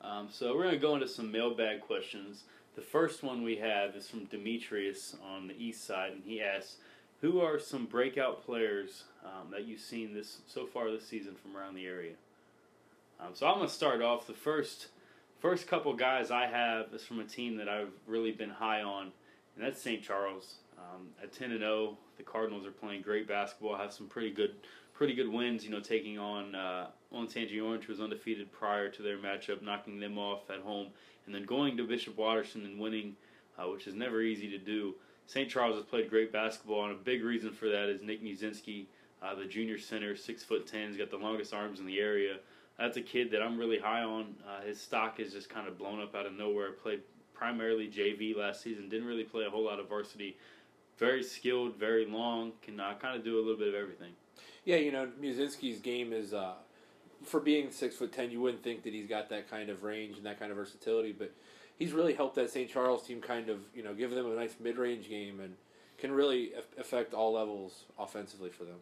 Um, 0.00 0.28
so 0.30 0.56
we're 0.56 0.64
going 0.64 0.74
to 0.74 0.80
go 0.80 0.94
into 0.94 1.08
some 1.08 1.30
mailbag 1.30 1.82
questions. 1.82 2.44
The 2.74 2.82
first 2.82 3.22
one 3.22 3.42
we 3.42 3.56
have 3.56 3.94
is 3.94 4.08
from 4.08 4.24
Demetrius 4.24 5.16
on 5.24 5.48
the 5.48 5.54
east 5.56 5.84
side, 5.84 6.12
and 6.12 6.22
he 6.24 6.40
asks, 6.40 6.76
"Who 7.20 7.40
are 7.40 7.58
some 7.58 7.86
breakout 7.86 8.44
players 8.44 9.04
um, 9.24 9.50
that 9.52 9.66
you've 9.66 9.80
seen 9.80 10.14
this 10.14 10.38
so 10.46 10.66
far 10.66 10.90
this 10.90 11.06
season 11.06 11.34
from 11.34 11.56
around 11.56 11.74
the 11.74 11.86
area?" 11.86 12.14
Um, 13.20 13.34
so 13.34 13.46
I'm 13.46 13.56
going 13.56 13.68
to 13.68 13.72
start 13.74 14.00
off. 14.00 14.26
The 14.26 14.32
first 14.32 14.88
first 15.40 15.68
couple 15.68 15.92
guys 15.94 16.30
I 16.30 16.46
have 16.46 16.92
is 16.92 17.04
from 17.04 17.20
a 17.20 17.24
team 17.24 17.56
that 17.58 17.68
I've 17.68 17.92
really 18.06 18.32
been 18.32 18.50
high 18.50 18.82
on, 18.82 19.12
and 19.56 19.64
that's 19.64 19.80
St. 19.80 20.02
Charles. 20.02 20.56
Um, 20.78 21.08
at 21.22 21.32
10 21.32 21.50
and 21.50 21.60
0, 21.60 21.98
the 22.16 22.22
Cardinals 22.22 22.64
are 22.64 22.70
playing 22.70 23.02
great 23.02 23.26
basketball. 23.26 23.76
Have 23.76 23.92
some 23.92 24.06
pretty 24.06 24.30
good, 24.30 24.54
pretty 24.98 25.14
good 25.14 25.32
wins. 25.32 25.64
You 25.64 25.70
know, 25.70 25.80
taking 25.80 26.18
on 26.18 26.56
uh, 26.56 26.88
Olentangy 27.14 27.64
Orange, 27.64 27.84
who 27.84 27.92
was 27.92 28.00
undefeated 28.00 28.50
prior 28.52 28.90
to 28.90 29.02
their 29.02 29.16
matchup, 29.16 29.62
knocking 29.62 30.00
them 30.00 30.18
off 30.18 30.50
at 30.50 30.60
home, 30.60 30.88
and 31.24 31.34
then 31.34 31.44
going 31.44 31.76
to 31.76 31.86
Bishop 31.86 32.18
Watterson 32.18 32.64
and 32.64 32.78
winning, 32.78 33.14
uh, 33.56 33.68
which 33.68 33.86
is 33.86 33.94
never 33.94 34.20
easy 34.20 34.50
to 34.50 34.58
do. 34.58 34.96
St. 35.26 35.48
Charles 35.48 35.76
has 35.76 35.84
played 35.84 36.10
great 36.10 36.32
basketball, 36.32 36.84
and 36.84 36.92
a 36.92 36.96
big 36.96 37.22
reason 37.22 37.52
for 37.52 37.68
that 37.68 37.88
is 37.88 38.02
Nick 38.02 38.24
Muszynski, 38.24 38.86
uh, 39.22 39.34
the 39.34 39.44
junior 39.44 39.78
center, 39.78 40.16
six 40.16 40.42
foot 40.42 40.66
ten, 40.66 40.88
he's 40.88 40.96
got 40.96 41.10
the 41.10 41.16
longest 41.16 41.54
arms 41.54 41.78
in 41.78 41.86
the 41.86 42.00
area. 42.00 42.38
That's 42.76 42.96
a 42.96 43.02
kid 43.02 43.30
that 43.32 43.42
I'm 43.42 43.58
really 43.58 43.78
high 43.78 44.02
on. 44.02 44.34
Uh, 44.46 44.62
his 44.62 44.80
stock 44.80 45.20
is 45.20 45.32
just 45.32 45.48
kind 45.48 45.68
of 45.68 45.78
blown 45.78 46.00
up 46.00 46.14
out 46.14 46.26
of 46.26 46.32
nowhere. 46.32 46.72
Played 46.72 47.02
primarily 47.34 47.88
JV 47.88 48.36
last 48.36 48.62
season, 48.62 48.88
didn't 48.88 49.06
really 49.06 49.24
play 49.24 49.44
a 49.44 49.50
whole 49.50 49.64
lot 49.64 49.78
of 49.78 49.88
varsity 49.88 50.36
very 50.98 51.22
skilled, 51.22 51.76
very 51.76 52.06
long, 52.06 52.52
can 52.60 52.80
uh, 52.80 52.94
kind 53.00 53.16
of 53.16 53.24
do 53.24 53.36
a 53.36 53.40
little 53.40 53.56
bit 53.56 53.68
of 53.68 53.74
everything. 53.74 54.12
Yeah, 54.68 54.76
you 54.76 54.92
know, 54.92 55.08
Muszynski's 55.18 55.80
game 55.80 56.12
is 56.12 56.34
uh, 56.34 56.52
for 57.24 57.40
being 57.40 57.70
six 57.70 57.96
foot 57.96 58.12
ten. 58.12 58.30
You 58.30 58.42
wouldn't 58.42 58.62
think 58.62 58.82
that 58.82 58.92
he's 58.92 59.06
got 59.06 59.30
that 59.30 59.48
kind 59.48 59.70
of 59.70 59.82
range 59.82 60.18
and 60.18 60.26
that 60.26 60.38
kind 60.38 60.50
of 60.50 60.58
versatility, 60.58 61.12
but 61.12 61.32
he's 61.78 61.92
really 61.92 62.12
helped 62.12 62.34
that 62.34 62.50
St. 62.50 62.68
Charles 62.68 63.06
team 63.06 63.22
kind 63.22 63.48
of 63.48 63.60
you 63.74 63.82
know 63.82 63.94
give 63.94 64.10
them 64.10 64.30
a 64.30 64.34
nice 64.34 64.56
mid 64.60 64.76
range 64.76 65.08
game 65.08 65.40
and 65.40 65.54
can 65.96 66.12
really 66.12 66.52
affect 66.76 67.14
all 67.14 67.32
levels 67.32 67.84
offensively 67.98 68.50
for 68.50 68.64
them. 68.64 68.76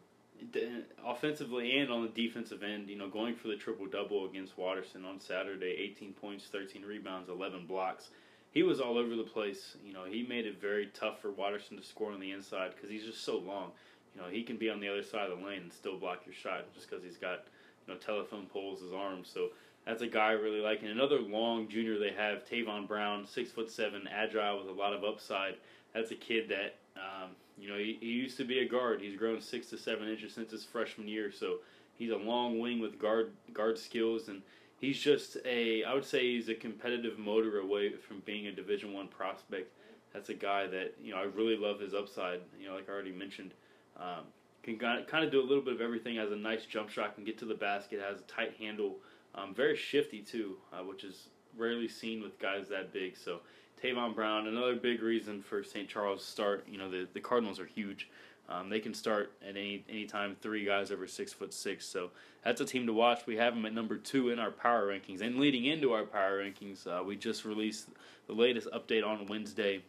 Offensively 1.07 1.79
and 1.79 1.89
on 1.93 2.03
the 2.03 2.09
defensive 2.09 2.65
end, 2.65 2.89
you 2.89 2.99
know, 2.99 3.09
going 3.09 3.37
for 3.37 3.47
the 3.47 3.57
triple 3.57 3.87
double 3.87 4.27
against 4.29 4.59
Watterson 4.59 5.05
on 5.05 5.21
Saturday, 5.21 5.77
18 5.95 6.15
points, 6.15 6.47
13 6.47 6.83
rebounds, 6.83 7.29
11 7.29 7.65
blocks 7.65 8.11
he 8.57 8.63
was 8.63 8.81
all 8.81 8.97
over 8.97 9.15
the 9.15 9.23
place. 9.23 9.77
You 9.85 9.93
know, 9.93 10.05
he 10.05 10.23
made 10.23 10.47
it 10.47 10.59
very 10.59 10.87
tough 10.95 11.21
for 11.21 11.31
Watterson 11.31 11.77
to 11.77 11.83
score 11.83 12.13
on 12.13 12.21
the 12.21 12.33
inside 12.33 12.73
because 12.75 12.89
he's 12.89 13.05
just 13.05 13.23
so 13.23 13.37
long. 13.37 13.73
You 14.17 14.23
know, 14.23 14.29
he 14.29 14.43
can 14.43 14.57
be 14.57 14.71
on 14.71 14.81
the 14.81 14.89
other 14.89 15.03
side 15.03 15.31
of 15.31 15.39
the 15.39 15.45
lane 15.45 15.63
and 15.63 15.73
still 15.73 15.99
block 15.99 16.23
your 16.25 16.35
shot 16.35 16.73
just 16.75 16.89
because 16.89 17.05
he's 17.05 17.19
got 17.19 17.45
you 17.87 17.93
know 17.93 18.01
telephone 18.01 18.47
poles 18.47 18.83
as 18.83 18.93
arms. 18.93 19.31
So 19.33 19.51
that's 19.85 20.03
a 20.03 20.07
guy 20.07 20.29
I 20.29 20.33
really 20.33 20.61
like. 20.61 20.81
And 20.81 20.91
another 20.91 21.21
long 21.21 21.69
junior 21.69 21.99
they 21.99 22.13
have, 22.13 22.45
Tavon 22.49 22.89
Brown, 22.89 23.27
six 23.27 23.51
foot 23.51 23.71
seven, 23.71 24.09
agile 24.11 24.59
with 24.59 24.69
a 24.69 24.73
lot 24.73 24.95
of 24.95 25.05
upside. 25.05 25.57
That's 25.95 26.11
a 26.11 26.17
kid 26.17 26.49
that 26.49 26.77
um, 26.97 27.31
you 27.59 27.69
know 27.69 27.77
he, 27.77 27.99
he 28.01 28.07
used 28.07 28.39
to 28.39 28.45
be 28.45 28.61
a 28.61 28.69
guard. 28.69 29.01
He's 29.01 29.19
grown 29.19 29.41
six 29.41 29.69
to 29.71 29.79
seven 29.79 30.09
inches 30.09 30.33
since 30.33 30.51
his 30.51 30.65
freshman 30.65 31.09
year. 31.09 31.31
So 31.31 31.59
he's 31.95 32.11
a 32.11 32.17
long 32.17 32.59
wing 32.59 32.81
with 32.81 32.99
guard 32.99 33.33
guard 33.53 33.79
skills 33.79 34.29
and 34.29 34.43
he's 34.79 34.99
just 34.99 35.37
a 35.45 35.85
I 35.85 35.95
would 35.95 36.05
say 36.05 36.21
he's 36.21 36.49
a 36.49 36.55
competitive 36.55 37.19
motor 37.19 37.61
away 37.61 37.93
from 37.93 38.21
being 38.25 38.47
a 38.47 38.53
Division 38.53 38.93
One 38.93 39.09
prospect. 39.09 39.73
That's 40.13 40.29
a 40.31 40.35
guy 40.35 40.67
that 40.67 40.95
you 41.03 41.13
know 41.13 41.19
I 41.19 41.25
really 41.25 41.57
love 41.57 41.81
his 41.81 41.95
upside. 41.95 42.41
You 42.61 42.69
know, 42.69 42.75
like 42.75 42.89
I 42.89 42.93
already 42.93 43.13
mentioned, 43.13 43.53
um, 44.01 44.25
can 44.63 44.79
kind 44.79 45.25
of 45.25 45.31
do 45.31 45.41
a 45.41 45.47
little 45.47 45.63
bit 45.63 45.75
of 45.75 45.81
everything. 45.81 46.17
Has 46.17 46.33
a 46.33 46.37
nice 46.37 46.65
jump 46.65 46.91
shot, 46.91 47.15
can 47.15 47.25
get 47.25 47.39
to 47.39 47.45
the 47.45 47.55
basket, 47.55 48.01
has 48.01 48.19
a 48.19 48.25
tight 48.25 48.55
handle, 48.59 48.97
um, 49.35 49.55
very 49.55 49.77
shifty 49.77 50.21
too, 50.21 50.57
uh, 50.73 50.83
which 50.83 51.05
is 51.05 51.29
rarely 51.57 51.89
seen 51.89 52.23
with 52.23 52.39
guys 52.39 52.69
that 52.69 52.93
big. 52.93 53.17
So 53.17 53.41
Tavon 53.83 54.15
Brown, 54.15 54.47
another 54.47 54.75
big 54.75 55.03
reason 55.03 55.43
for 55.43 55.63
St. 55.63 55.89
Charles 55.89 56.25
start. 56.25 56.67
You 56.69 56.79
know, 56.79 56.91
the 56.91 57.07
the 57.13 57.21
Cardinals 57.21 57.61
are 57.61 57.67
huge. 57.67 58.09
Um, 58.49 58.69
they 58.71 58.79
can 58.79 58.95
start 58.95 59.33
at 59.43 59.57
any 59.57 59.85
any 59.89 60.07
time 60.07 60.37
three 60.41 60.65
guys 60.65 60.91
over 60.91 61.07
six 61.07 61.33
foot 61.33 61.53
six. 61.53 61.87
So 61.87 62.11
that's 62.45 62.61
a 62.61 62.65
team 62.65 62.87
to 62.87 62.93
watch. 62.93 63.27
We 63.27 63.37
have 63.37 63.55
them 63.55 63.67
at 63.67 63.75
number 63.75 63.97
two 63.97 64.31
in 64.31 64.39
our 64.39 64.51
power 64.51 64.87
rankings. 64.87 65.21
And 65.21 65.39
leading 65.39 65.65
into 65.65 65.93
our 65.93 66.05
power 66.05 66.43
rankings, 66.43 66.87
uh, 66.87 67.03
we 67.03 67.17
just 67.17 67.45
released 67.45 67.89
the 68.27 68.33
latest 68.33 68.69
update 68.73 69.07
on 69.07 69.27
Wednesday. 69.27 69.83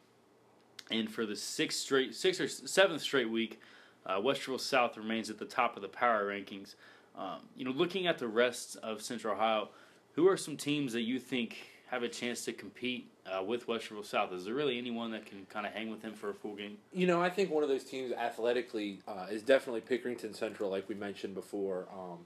And 0.90 1.12
for 1.12 1.26
the 1.26 1.36
sixth 1.36 1.80
straight, 1.80 2.16
sixth 2.16 2.42
or 2.42 2.48
seventh 2.48 3.02
straight 3.02 3.30
week, 3.30 3.60
uh, 4.08 4.18
Westerville 4.20 4.60
South 4.60 4.98
remains 4.98 5.30
at 5.30 5.38
the 5.38 5.46
top 5.46 5.76
of 5.76 5.82
the 5.82 5.88
power 5.88 6.26
rankings. 6.26 6.76
Um, 7.16 7.42
you 7.56 7.66
know, 7.66 7.72
looking 7.72 8.08
at 8.08 8.18
the 8.18 8.28
rest 8.28 8.78
of 8.82 9.02
Central 9.02 9.34
Ohio, 9.34 9.70
who 10.14 10.28
are 10.28 10.38
some 10.38 10.56
teams 10.56 10.94
that 10.94 11.02
you 11.02 11.20
think 11.20 11.58
have 11.88 12.04
a 12.04 12.10
chance 12.10 12.46
to 12.46 12.54
compete 12.54 13.10
uh, 13.26 13.44
with 13.44 13.68
Westerville 13.68 14.06
South? 14.06 14.32
Is 14.32 14.46
there 14.46 14.54
really 14.54 14.78
anyone 14.78 15.12
that 15.12 15.26
can 15.26 15.46
kind 15.50 15.66
of 15.66 15.74
hang 15.74 15.90
with 15.90 16.02
them 16.02 16.14
for 16.14 16.30
a 16.30 16.34
full 16.34 16.56
game? 16.56 16.78
You 16.94 17.08
know, 17.08 17.22
I 17.22 17.30
think 17.30 17.52
one 17.52 17.64
of 17.64 17.70
those 17.70 17.84
teams 17.84 18.12
athletically 18.14 19.00
uh, 19.08 19.28
is 19.30 19.42
definitely 19.42 19.82
Pickerington 19.82 20.36
Central, 20.36 20.70
like 20.70 20.88
we 20.88 20.96
mentioned 20.96 21.34
before. 21.34 21.88
Um, 21.92 22.20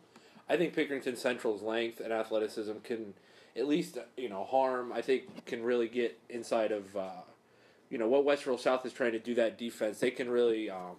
I 0.50 0.58
think 0.58 0.76
Pickerington 0.76 1.18
Central's 1.18 1.62
length 1.62 2.00
and 2.00 2.12
athleticism 2.12 2.74
can 2.84 3.14
at 3.56 3.68
least 3.68 3.98
you 4.18 4.30
know 4.30 4.44
harm. 4.44 4.92
I 4.92 5.02
think 5.02 5.46
can 5.46 5.64
really 5.64 5.88
get 5.88 6.20
inside 6.30 6.72
of 6.72 6.96
uh, 6.96 7.22
you 7.90 7.98
know 7.98 8.08
what 8.08 8.26
Westerville 8.26 8.60
South 8.60 8.86
is 8.86 8.94
trying 8.94 9.14
to 9.14 9.20
do 9.20 9.36
that 9.36 9.58
defense. 9.58 10.00
They 10.00 10.12
can 10.12 10.30
really 10.30 10.70
um, 10.70 10.96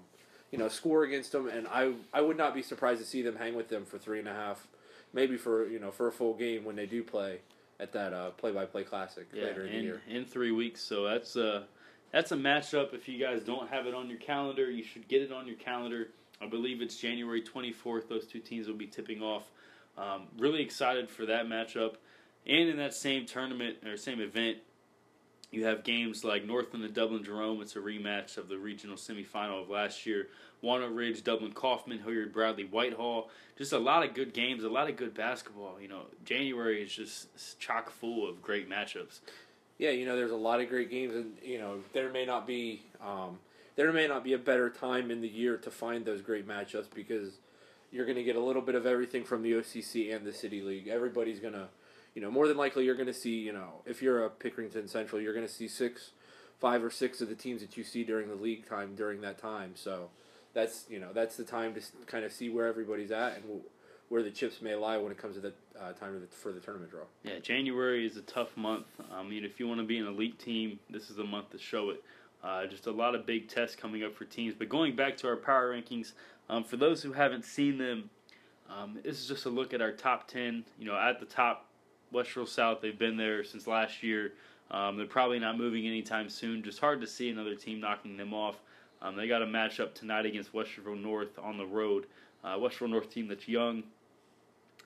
you 0.52 0.58
know 0.58 0.68
score 0.68 1.02
against 1.02 1.32
them, 1.32 1.48
and 1.48 1.66
I 1.66 1.94
I 2.12 2.20
would 2.20 2.36
not 2.36 2.54
be 2.54 2.62
surprised 2.62 3.00
to 3.00 3.06
see 3.06 3.22
them 3.22 3.34
hang 3.34 3.56
with 3.56 3.68
them 3.68 3.84
for 3.84 3.98
three 3.98 4.20
and 4.20 4.28
a 4.28 4.32
half, 4.32 4.68
maybe 5.12 5.36
for 5.36 5.66
you 5.66 5.80
know 5.80 5.90
for 5.90 6.06
a 6.06 6.12
full 6.12 6.34
game 6.34 6.64
when 6.64 6.76
they 6.76 6.86
do 6.86 7.02
play 7.02 7.40
at 7.80 7.92
that 7.92 8.12
uh, 8.12 8.30
play-by-play 8.30 8.84
classic 8.84 9.26
Yeah, 9.32 9.46
later 9.46 9.64
in, 9.66 9.72
in, 9.72 9.78
the 9.78 9.84
year. 9.84 10.02
in 10.08 10.24
three 10.24 10.52
weeks. 10.52 10.80
So 10.80 11.04
that's 11.04 11.34
a 11.34 11.64
that's 12.12 12.30
a 12.30 12.36
matchup. 12.36 12.94
If 12.94 13.08
you 13.08 13.18
guys 13.18 13.42
don't 13.42 13.68
have 13.70 13.86
it 13.86 13.94
on 13.94 14.08
your 14.08 14.18
calendar, 14.18 14.70
you 14.70 14.84
should 14.84 15.08
get 15.08 15.22
it 15.22 15.32
on 15.32 15.46
your 15.48 15.56
calendar. 15.56 16.08
I 16.40 16.46
believe 16.46 16.82
it's 16.82 16.96
January 16.96 17.42
24th. 17.42 18.08
Those 18.08 18.26
two 18.26 18.40
teams 18.40 18.68
will 18.68 18.74
be 18.76 18.86
tipping 18.86 19.22
off. 19.22 19.44
Um, 19.96 20.26
really 20.38 20.60
excited 20.62 21.08
for 21.08 21.26
that 21.26 21.46
matchup. 21.46 21.94
And 22.46 22.68
in 22.68 22.76
that 22.78 22.94
same 22.94 23.26
tournament 23.26 23.78
or 23.86 23.96
same 23.96 24.20
event, 24.20 24.58
you 25.52 25.66
have 25.66 25.84
games 25.84 26.24
like 26.24 26.44
Northland 26.44 26.84
and 26.84 26.94
Dublin 26.94 27.22
Jerome. 27.22 27.60
It's 27.62 27.76
a 27.76 27.80
rematch 27.80 28.38
of 28.38 28.48
the 28.48 28.58
regional 28.58 28.96
semifinal 28.96 29.62
of 29.62 29.70
last 29.70 30.06
year. 30.06 30.28
Walnut 30.62 30.94
Ridge, 30.94 31.22
Dublin 31.22 31.52
Coffman, 31.52 32.02
Hilliard 32.02 32.32
Bradley, 32.32 32.64
Whitehall. 32.64 33.30
Just 33.58 33.72
a 33.72 33.78
lot 33.78 34.04
of 34.04 34.14
good 34.14 34.32
games, 34.32 34.64
a 34.64 34.68
lot 34.68 34.88
of 34.88 34.96
good 34.96 35.14
basketball. 35.14 35.80
You 35.80 35.88
know, 35.88 36.02
January 36.24 36.82
is 36.82 36.92
just 36.92 37.58
chock 37.60 37.90
full 37.90 38.28
of 38.28 38.42
great 38.42 38.68
matchups. 38.68 39.20
Yeah, 39.78 39.90
you 39.90 40.06
know, 40.06 40.16
there's 40.16 40.30
a 40.30 40.36
lot 40.36 40.60
of 40.60 40.68
great 40.68 40.90
games, 40.90 41.14
and 41.14 41.32
you 41.42 41.58
know, 41.58 41.80
there 41.92 42.10
may 42.10 42.24
not 42.24 42.46
be 42.46 42.82
um, 43.04 43.38
there 43.76 43.92
may 43.92 44.06
not 44.06 44.24
be 44.24 44.32
a 44.32 44.38
better 44.38 44.70
time 44.70 45.10
in 45.10 45.20
the 45.20 45.28
year 45.28 45.56
to 45.58 45.70
find 45.70 46.04
those 46.04 46.22
great 46.22 46.46
matchups 46.46 46.86
because 46.94 47.34
you're 47.90 48.06
going 48.06 48.16
to 48.16 48.24
get 48.24 48.36
a 48.36 48.40
little 48.40 48.62
bit 48.62 48.74
of 48.74 48.86
everything 48.86 49.24
from 49.24 49.42
the 49.42 49.52
OCC 49.52 50.14
and 50.14 50.26
the 50.26 50.32
City 50.32 50.62
League. 50.62 50.88
Everybody's 50.88 51.40
going 51.40 51.54
to, 51.54 51.68
you 52.14 52.22
know, 52.22 52.30
more 52.30 52.48
than 52.48 52.56
likely 52.56 52.84
you're 52.84 52.94
going 52.94 53.06
to 53.06 53.14
see, 53.14 53.36
you 53.36 53.52
know, 53.52 53.82
if 53.86 54.02
you're 54.02 54.24
a 54.24 54.30
Pickerington 54.30 54.88
Central, 54.88 55.20
you're 55.20 55.34
going 55.34 55.46
to 55.46 55.52
see 55.52 55.68
six, 55.68 56.10
five 56.60 56.84
or 56.84 56.90
six 56.90 57.20
of 57.20 57.28
the 57.28 57.34
teams 57.34 57.60
that 57.60 57.76
you 57.76 57.84
see 57.84 58.04
during 58.04 58.28
the 58.28 58.34
league 58.34 58.68
time 58.68 58.94
during 58.94 59.20
that 59.22 59.38
time. 59.38 59.72
So 59.74 60.10
that's 60.54 60.84
you 60.88 61.00
know 61.00 61.08
that's 61.12 61.36
the 61.36 61.44
time 61.44 61.74
to 61.74 61.80
kind 62.06 62.24
of 62.24 62.32
see 62.32 62.50
where 62.50 62.66
everybody's 62.66 63.10
at 63.10 63.36
and 63.36 63.44
wh- 63.44 64.12
where 64.12 64.22
the 64.22 64.30
chips 64.30 64.60
may 64.60 64.74
lie 64.74 64.98
when 64.98 65.10
it 65.10 65.18
comes 65.18 65.36
to 65.36 65.40
the 65.40 65.52
uh, 65.80 65.92
time 65.92 66.20
the, 66.20 66.26
for 66.26 66.52
the 66.52 66.60
tournament 66.60 66.90
draw. 66.90 67.04
Yeah, 67.24 67.38
January 67.38 68.06
is 68.06 68.16
a 68.16 68.22
tough 68.22 68.56
month. 68.56 68.86
I 69.10 69.22
mean, 69.22 69.44
if 69.44 69.58
you 69.58 69.66
want 69.66 69.80
to 69.80 69.86
be 69.86 69.98
an 69.98 70.06
elite 70.06 70.38
team, 70.38 70.78
this 70.90 71.08
is 71.08 71.16
the 71.16 71.24
month 71.24 71.50
to 71.50 71.58
show 71.58 71.90
it. 71.90 72.04
Uh, 72.44 72.66
just 72.66 72.86
a 72.86 72.90
lot 72.90 73.14
of 73.14 73.24
big 73.24 73.48
tests 73.48 73.76
coming 73.76 74.02
up 74.02 74.14
for 74.14 74.24
teams. 74.24 74.54
But 74.58 74.68
going 74.68 74.96
back 74.96 75.16
to 75.18 75.28
our 75.28 75.36
power 75.36 75.72
rankings, 75.72 76.12
um, 76.50 76.64
for 76.64 76.76
those 76.76 77.02
who 77.02 77.12
haven't 77.12 77.44
seen 77.44 77.78
them, 77.78 78.10
um, 78.68 78.98
this 79.02 79.20
is 79.20 79.28
just 79.28 79.46
a 79.46 79.48
look 79.48 79.72
at 79.72 79.80
our 79.80 79.92
top 79.92 80.28
10. 80.28 80.64
You 80.78 80.86
know, 80.86 80.96
at 80.96 81.20
the 81.20 81.26
top, 81.26 81.68
Westerville 82.12 82.48
South, 82.48 82.80
they've 82.80 82.98
been 82.98 83.16
there 83.16 83.44
since 83.44 83.66
last 83.66 84.02
year. 84.02 84.32
Um, 84.70 84.96
they're 84.96 85.06
probably 85.06 85.38
not 85.38 85.58
moving 85.58 85.86
anytime 85.86 86.28
soon. 86.28 86.62
Just 86.62 86.78
hard 86.78 87.00
to 87.00 87.06
see 87.06 87.28
another 87.28 87.54
team 87.54 87.80
knocking 87.80 88.16
them 88.16 88.32
off. 88.32 88.56
Um, 89.02 89.16
they 89.16 89.28
got 89.28 89.42
a 89.42 89.46
matchup 89.46 89.94
tonight 89.94 90.26
against 90.26 90.52
Westerville 90.52 91.00
North 91.00 91.38
on 91.38 91.58
the 91.58 91.66
road. 91.66 92.06
Uh, 92.44 92.56
Westerville 92.56 92.90
North 92.90 93.10
team 93.10 93.28
that's 93.28 93.48
young, 93.48 93.82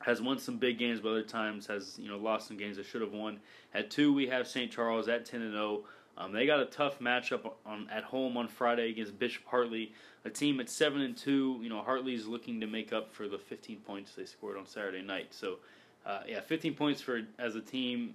has 0.00 0.20
won 0.20 0.38
some 0.38 0.56
big 0.58 0.78
games, 0.78 1.00
but 1.00 1.10
other 1.10 1.22
times 1.22 1.66
has 1.66 1.98
you 1.98 2.08
know 2.08 2.18
lost 2.18 2.48
some 2.48 2.56
games 2.56 2.76
they 2.76 2.82
should 2.82 3.00
have 3.00 3.12
won. 3.12 3.38
At 3.74 3.90
two, 3.90 4.12
we 4.12 4.26
have 4.26 4.46
St. 4.46 4.70
Charles 4.70 5.08
at 5.08 5.24
ten 5.24 5.42
and 5.42 5.52
zero. 5.52 5.84
Um, 6.18 6.32
they 6.32 6.46
got 6.46 6.60
a 6.60 6.66
tough 6.66 6.98
matchup 6.98 7.50
on 7.66 7.88
at 7.90 8.04
home 8.04 8.36
on 8.36 8.48
Friday 8.48 8.90
against 8.90 9.18
Bishop 9.18 9.44
Hartley, 9.46 9.92
a 10.24 10.30
team 10.30 10.60
at 10.60 10.70
seven 10.70 11.02
and 11.02 11.16
two. 11.16 11.58
You 11.62 11.68
know 11.68 11.82
Hartley's 11.82 12.26
looking 12.26 12.60
to 12.60 12.66
make 12.66 12.92
up 12.92 13.12
for 13.12 13.28
the 13.28 13.38
15 13.38 13.78
points 13.80 14.14
they 14.14 14.24
scored 14.24 14.56
on 14.56 14.66
Saturday 14.66 15.02
night. 15.02 15.34
So, 15.34 15.58
uh, 16.06 16.20
yeah, 16.28 16.40
15 16.40 16.74
points 16.74 17.00
for 17.00 17.22
as 17.38 17.56
a 17.56 17.60
team, 17.60 18.14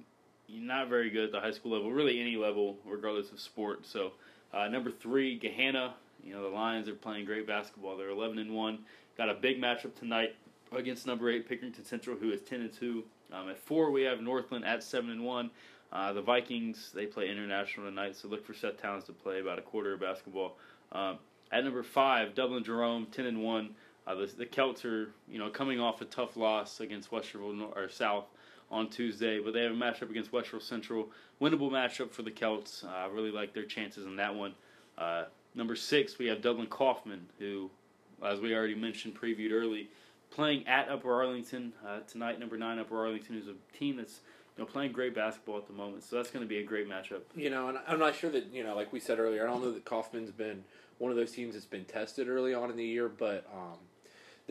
not 0.49 0.87
very 0.87 1.09
good 1.09 1.25
at 1.25 1.31
the 1.31 1.39
high 1.39 1.51
school 1.51 1.73
level, 1.73 1.91
really 1.91 2.19
any 2.19 2.37
level, 2.37 2.77
regardless 2.85 3.31
of 3.31 3.39
sport. 3.39 3.85
So, 3.85 4.13
uh, 4.53 4.67
number 4.67 4.91
three, 4.91 5.39
Gahanna. 5.39 5.93
You 6.23 6.33
know 6.33 6.43
the 6.43 6.55
Lions 6.55 6.87
are 6.87 6.93
playing 6.93 7.25
great 7.25 7.47
basketball. 7.47 7.97
They're 7.97 8.09
11 8.09 8.37
and 8.37 8.53
one. 8.53 8.79
Got 9.17 9.29
a 9.29 9.33
big 9.33 9.59
matchup 9.59 9.95
tonight 9.95 10.35
against 10.71 11.07
number 11.07 11.29
eight 11.29 11.49
Pickerington 11.49 11.85
Central, 11.85 12.15
who 12.15 12.31
is 12.31 12.41
10 12.41 12.61
and 12.61 12.73
two. 12.73 13.03
Um, 13.33 13.49
at 13.49 13.57
four, 13.57 13.91
we 13.91 14.03
have 14.03 14.21
Northland 14.21 14.65
at 14.65 14.83
seven 14.83 15.09
and 15.09 15.23
one. 15.23 15.49
Uh, 15.91 16.13
the 16.13 16.21
Vikings 16.21 16.91
they 16.93 17.05
play 17.05 17.29
international 17.29 17.87
tonight, 17.87 18.15
so 18.15 18.27
look 18.27 18.45
for 18.45 18.53
Seth 18.53 18.81
Towns 18.81 19.03
to 19.05 19.13
play 19.13 19.41
about 19.41 19.59
a 19.59 19.61
quarter 19.61 19.93
of 19.93 19.99
basketball. 19.99 20.57
Um, 20.91 21.17
at 21.51 21.63
number 21.63 21.83
five, 21.83 22.33
Dublin 22.33 22.63
Jerome, 22.63 23.07
10 23.11 23.25
and 23.25 23.43
one. 23.43 23.75
Uh, 24.07 24.15
the, 24.15 24.25
the 24.25 24.45
Celts 24.45 24.83
are 24.85 25.09
you 25.29 25.39
know 25.39 25.49
coming 25.49 25.79
off 25.79 26.01
a 26.01 26.05
tough 26.05 26.35
loss 26.35 26.79
against 26.79 27.11
Westerville 27.11 27.57
Nor- 27.57 27.73
or 27.75 27.89
South 27.89 28.25
on 28.71 28.89
Tuesday, 28.89 29.39
but 29.39 29.53
they 29.53 29.63
have 29.63 29.73
a 29.73 29.75
matchup 29.75 30.09
against 30.09 30.31
Westerville 30.31 30.61
Central. 30.61 31.09
Winnable 31.41 31.69
matchup 31.69 32.11
for 32.11 32.21
the 32.21 32.31
Celts. 32.31 32.83
Uh, 32.83 32.89
I 32.89 33.05
really 33.07 33.31
like 33.31 33.53
their 33.53 33.65
chances 33.65 34.05
in 34.05 34.15
that 34.15 34.33
one. 34.33 34.53
Uh, 34.97 35.25
number 35.55 35.75
six, 35.75 36.17
we 36.17 36.27
have 36.27 36.41
Dublin 36.41 36.67
Coffman, 36.67 37.21
who, 37.37 37.69
as 38.23 38.39
we 38.39 38.55
already 38.55 38.75
mentioned, 38.75 39.19
previewed 39.19 39.51
early, 39.51 39.89
playing 40.29 40.65
at 40.67 40.89
Upper 40.89 41.13
Arlington 41.13 41.73
uh, 41.85 41.99
tonight. 42.07 42.39
Number 42.39 42.57
nine, 42.57 42.79
Upper 42.79 42.97
Arlington, 42.97 43.35
who's 43.35 43.47
a 43.47 43.77
team 43.77 43.97
that's 43.97 44.21
you 44.57 44.63
know 44.63 44.69
playing 44.69 44.93
great 44.93 45.13
basketball 45.13 45.57
at 45.57 45.67
the 45.67 45.73
moment. 45.73 46.03
So 46.03 46.15
that's 46.15 46.31
going 46.31 46.43
to 46.43 46.49
be 46.49 46.59
a 46.59 46.63
great 46.63 46.89
matchup. 46.89 47.21
You 47.35 47.49
know, 47.49 47.69
and 47.69 47.77
I'm 47.87 47.99
not 47.99 48.15
sure 48.15 48.29
that 48.31 48.47
you 48.53 48.63
know, 48.63 48.75
like 48.75 48.93
we 48.93 48.99
said 48.99 49.19
earlier, 49.19 49.43
I 49.43 49.51
don't 49.51 49.61
know 49.61 49.71
that 49.71 49.85
Coffman's 49.85 50.31
been 50.31 50.63
one 50.97 51.11
of 51.11 51.17
those 51.17 51.31
teams 51.31 51.55
that's 51.55 51.65
been 51.65 51.85
tested 51.85 52.29
early 52.29 52.53
on 52.53 52.69
in 52.69 52.77
the 52.77 52.85
year, 52.85 53.09
but 53.09 53.45
um, 53.53 53.77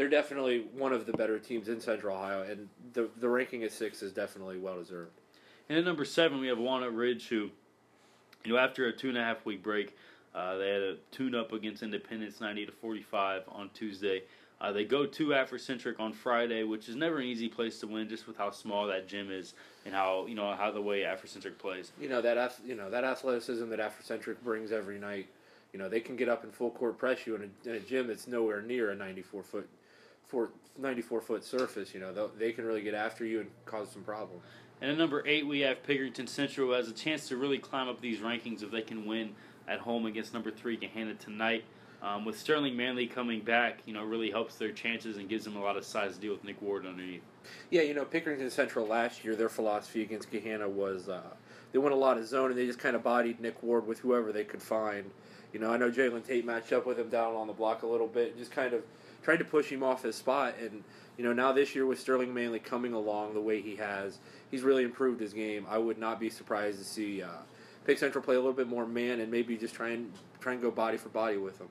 they're 0.00 0.08
definitely 0.08 0.64
one 0.74 0.94
of 0.94 1.04
the 1.04 1.12
better 1.12 1.38
teams 1.38 1.68
in 1.68 1.78
Central 1.78 2.16
Ohio, 2.16 2.42
and 2.42 2.70
the 2.94 3.10
the 3.20 3.28
ranking 3.28 3.64
at 3.64 3.70
six 3.70 4.02
is 4.02 4.12
definitely 4.12 4.56
well 4.56 4.78
deserved. 4.78 5.10
And 5.68 5.76
at 5.78 5.84
number 5.84 6.06
seven, 6.06 6.40
we 6.40 6.46
have 6.46 6.58
Walnut 6.58 6.94
Ridge, 6.94 7.28
who, 7.28 7.50
you 8.42 8.54
know, 8.54 8.56
after 8.56 8.86
a 8.86 8.92
two 8.94 9.10
and 9.10 9.18
a 9.18 9.22
half 9.22 9.44
week 9.44 9.62
break, 9.62 9.94
uh, 10.34 10.56
they 10.56 10.70
had 10.70 10.80
a 10.80 10.96
tune 11.10 11.34
up 11.34 11.52
against 11.52 11.82
Independence, 11.82 12.40
ninety 12.40 12.64
to 12.64 12.72
forty 12.72 13.02
five 13.02 13.42
on 13.48 13.68
Tuesday. 13.74 14.22
Uh, 14.58 14.72
they 14.72 14.86
go 14.86 15.04
to 15.04 15.28
Africentric 15.28 16.00
on 16.00 16.14
Friday, 16.14 16.62
which 16.62 16.88
is 16.88 16.96
never 16.96 17.18
an 17.18 17.24
easy 17.24 17.48
place 17.48 17.78
to 17.80 17.86
win, 17.86 18.08
just 18.08 18.26
with 18.26 18.38
how 18.38 18.50
small 18.50 18.86
that 18.86 19.06
gym 19.06 19.30
is 19.30 19.52
and 19.84 19.94
how 19.94 20.24
you 20.24 20.34
know 20.34 20.54
how 20.54 20.70
the 20.70 20.80
way 20.80 21.00
Africentric 21.00 21.58
plays. 21.58 21.92
You 22.00 22.08
know 22.08 22.22
that 22.22 22.54
you 22.64 22.74
know 22.74 22.88
that 22.88 23.04
athleticism 23.04 23.68
that 23.68 23.80
Africentric 23.80 24.36
brings 24.42 24.72
every 24.72 24.98
night. 24.98 25.26
You 25.74 25.78
know 25.78 25.90
they 25.90 26.00
can 26.00 26.16
get 26.16 26.30
up 26.30 26.42
and 26.42 26.54
full 26.54 26.70
court 26.70 26.96
press 26.96 27.26
you 27.26 27.34
in 27.34 27.42
a, 27.42 27.68
in 27.68 27.76
a 27.76 27.80
gym 27.80 28.06
that's 28.06 28.26
nowhere 28.26 28.62
near 28.62 28.92
a 28.92 28.96
94 28.96 29.42
foot, 29.42 29.68
four, 30.30 30.50
94 30.78 31.20
foot 31.20 31.44
surface. 31.44 31.92
You 31.94 32.00
know 32.00 32.30
they 32.38 32.52
can 32.52 32.64
really 32.64 32.82
get 32.82 32.94
after 32.94 33.24
you 33.24 33.40
and 33.40 33.50
cause 33.66 33.90
some 33.90 34.02
problems. 34.02 34.42
And 34.80 34.90
at 34.90 34.96
number 34.96 35.22
eight, 35.26 35.46
we 35.46 35.60
have 35.60 35.82
Pickerington 35.82 36.28
Central 36.28 36.68
who 36.68 36.72
has 36.72 36.88
a 36.88 36.92
chance 36.92 37.28
to 37.28 37.36
really 37.36 37.58
climb 37.58 37.88
up 37.88 38.00
these 38.00 38.20
rankings 38.20 38.62
if 38.62 38.70
they 38.70 38.80
can 38.80 39.04
win 39.04 39.34
at 39.68 39.78
home 39.78 40.06
against 40.06 40.32
number 40.32 40.50
three 40.50 40.78
Gahanna 40.78 41.18
tonight. 41.18 41.64
Um, 42.02 42.24
with 42.24 42.38
Sterling 42.38 42.76
Manley 42.76 43.06
coming 43.06 43.40
back, 43.40 43.80
you 43.84 43.92
know, 43.92 44.02
really 44.02 44.30
helps 44.30 44.54
their 44.54 44.72
chances 44.72 45.18
and 45.18 45.28
gives 45.28 45.44
them 45.44 45.56
a 45.56 45.60
lot 45.60 45.76
of 45.76 45.84
size 45.84 46.14
to 46.14 46.20
deal 46.20 46.32
with 46.32 46.44
Nick 46.44 46.62
Ward 46.62 46.86
underneath. 46.86 47.20
Yeah, 47.68 47.82
you 47.82 47.92
know, 47.92 48.06
Pickerington 48.06 48.50
Central 48.50 48.86
last 48.86 49.22
year, 49.22 49.36
their 49.36 49.50
philosophy 49.50 50.00
against 50.00 50.30
Gahanna 50.30 50.66
was 50.66 51.10
uh, 51.10 51.20
they 51.72 51.78
went 51.78 51.94
a 51.94 51.98
lot 51.98 52.16
of 52.16 52.26
zone 52.26 52.50
and 52.50 52.58
they 52.58 52.66
just 52.66 52.78
kind 52.78 52.96
of 52.96 53.02
bodied 53.02 53.38
Nick 53.38 53.62
Ward 53.62 53.86
with 53.86 53.98
whoever 53.98 54.32
they 54.32 54.44
could 54.44 54.62
find. 54.62 55.10
You 55.52 55.60
know, 55.60 55.70
I 55.70 55.76
know 55.76 55.90
Jalen 55.90 56.26
Tate 56.26 56.46
matched 56.46 56.72
up 56.72 56.86
with 56.86 56.98
him 56.98 57.10
down 57.10 57.34
on 57.34 57.46
the 57.46 57.52
block 57.52 57.82
a 57.82 57.86
little 57.86 58.06
bit, 58.06 58.38
just 58.38 58.50
kind 58.50 58.72
of 58.72 58.82
tried 59.22 59.38
to 59.38 59.44
push 59.44 59.70
him 59.70 59.82
off 59.82 60.02
his 60.02 60.16
spot. 60.16 60.54
And, 60.60 60.84
you 61.16 61.24
know, 61.24 61.32
now 61.32 61.52
this 61.52 61.74
year 61.74 61.86
with 61.86 62.00
Sterling 62.00 62.32
Manley 62.32 62.58
coming 62.58 62.92
along 62.92 63.34
the 63.34 63.40
way 63.40 63.60
he 63.60 63.76
has, 63.76 64.18
he's 64.50 64.62
really 64.62 64.84
improved 64.84 65.20
his 65.20 65.32
game. 65.32 65.66
I 65.68 65.78
would 65.78 65.98
not 65.98 66.20
be 66.20 66.30
surprised 66.30 66.78
to 66.78 66.84
see 66.84 67.22
uh, 67.22 67.28
Pick 67.84 67.98
Central 67.98 68.22
play 68.22 68.34
a 68.34 68.38
little 68.38 68.52
bit 68.52 68.68
more 68.68 68.86
man 68.86 69.20
and 69.20 69.30
maybe 69.30 69.56
just 69.56 69.74
try 69.74 69.90
and, 69.90 70.12
try 70.40 70.52
and 70.52 70.62
go 70.62 70.70
body 70.70 70.96
for 70.96 71.08
body 71.08 71.36
with 71.36 71.58
him. 71.60 71.68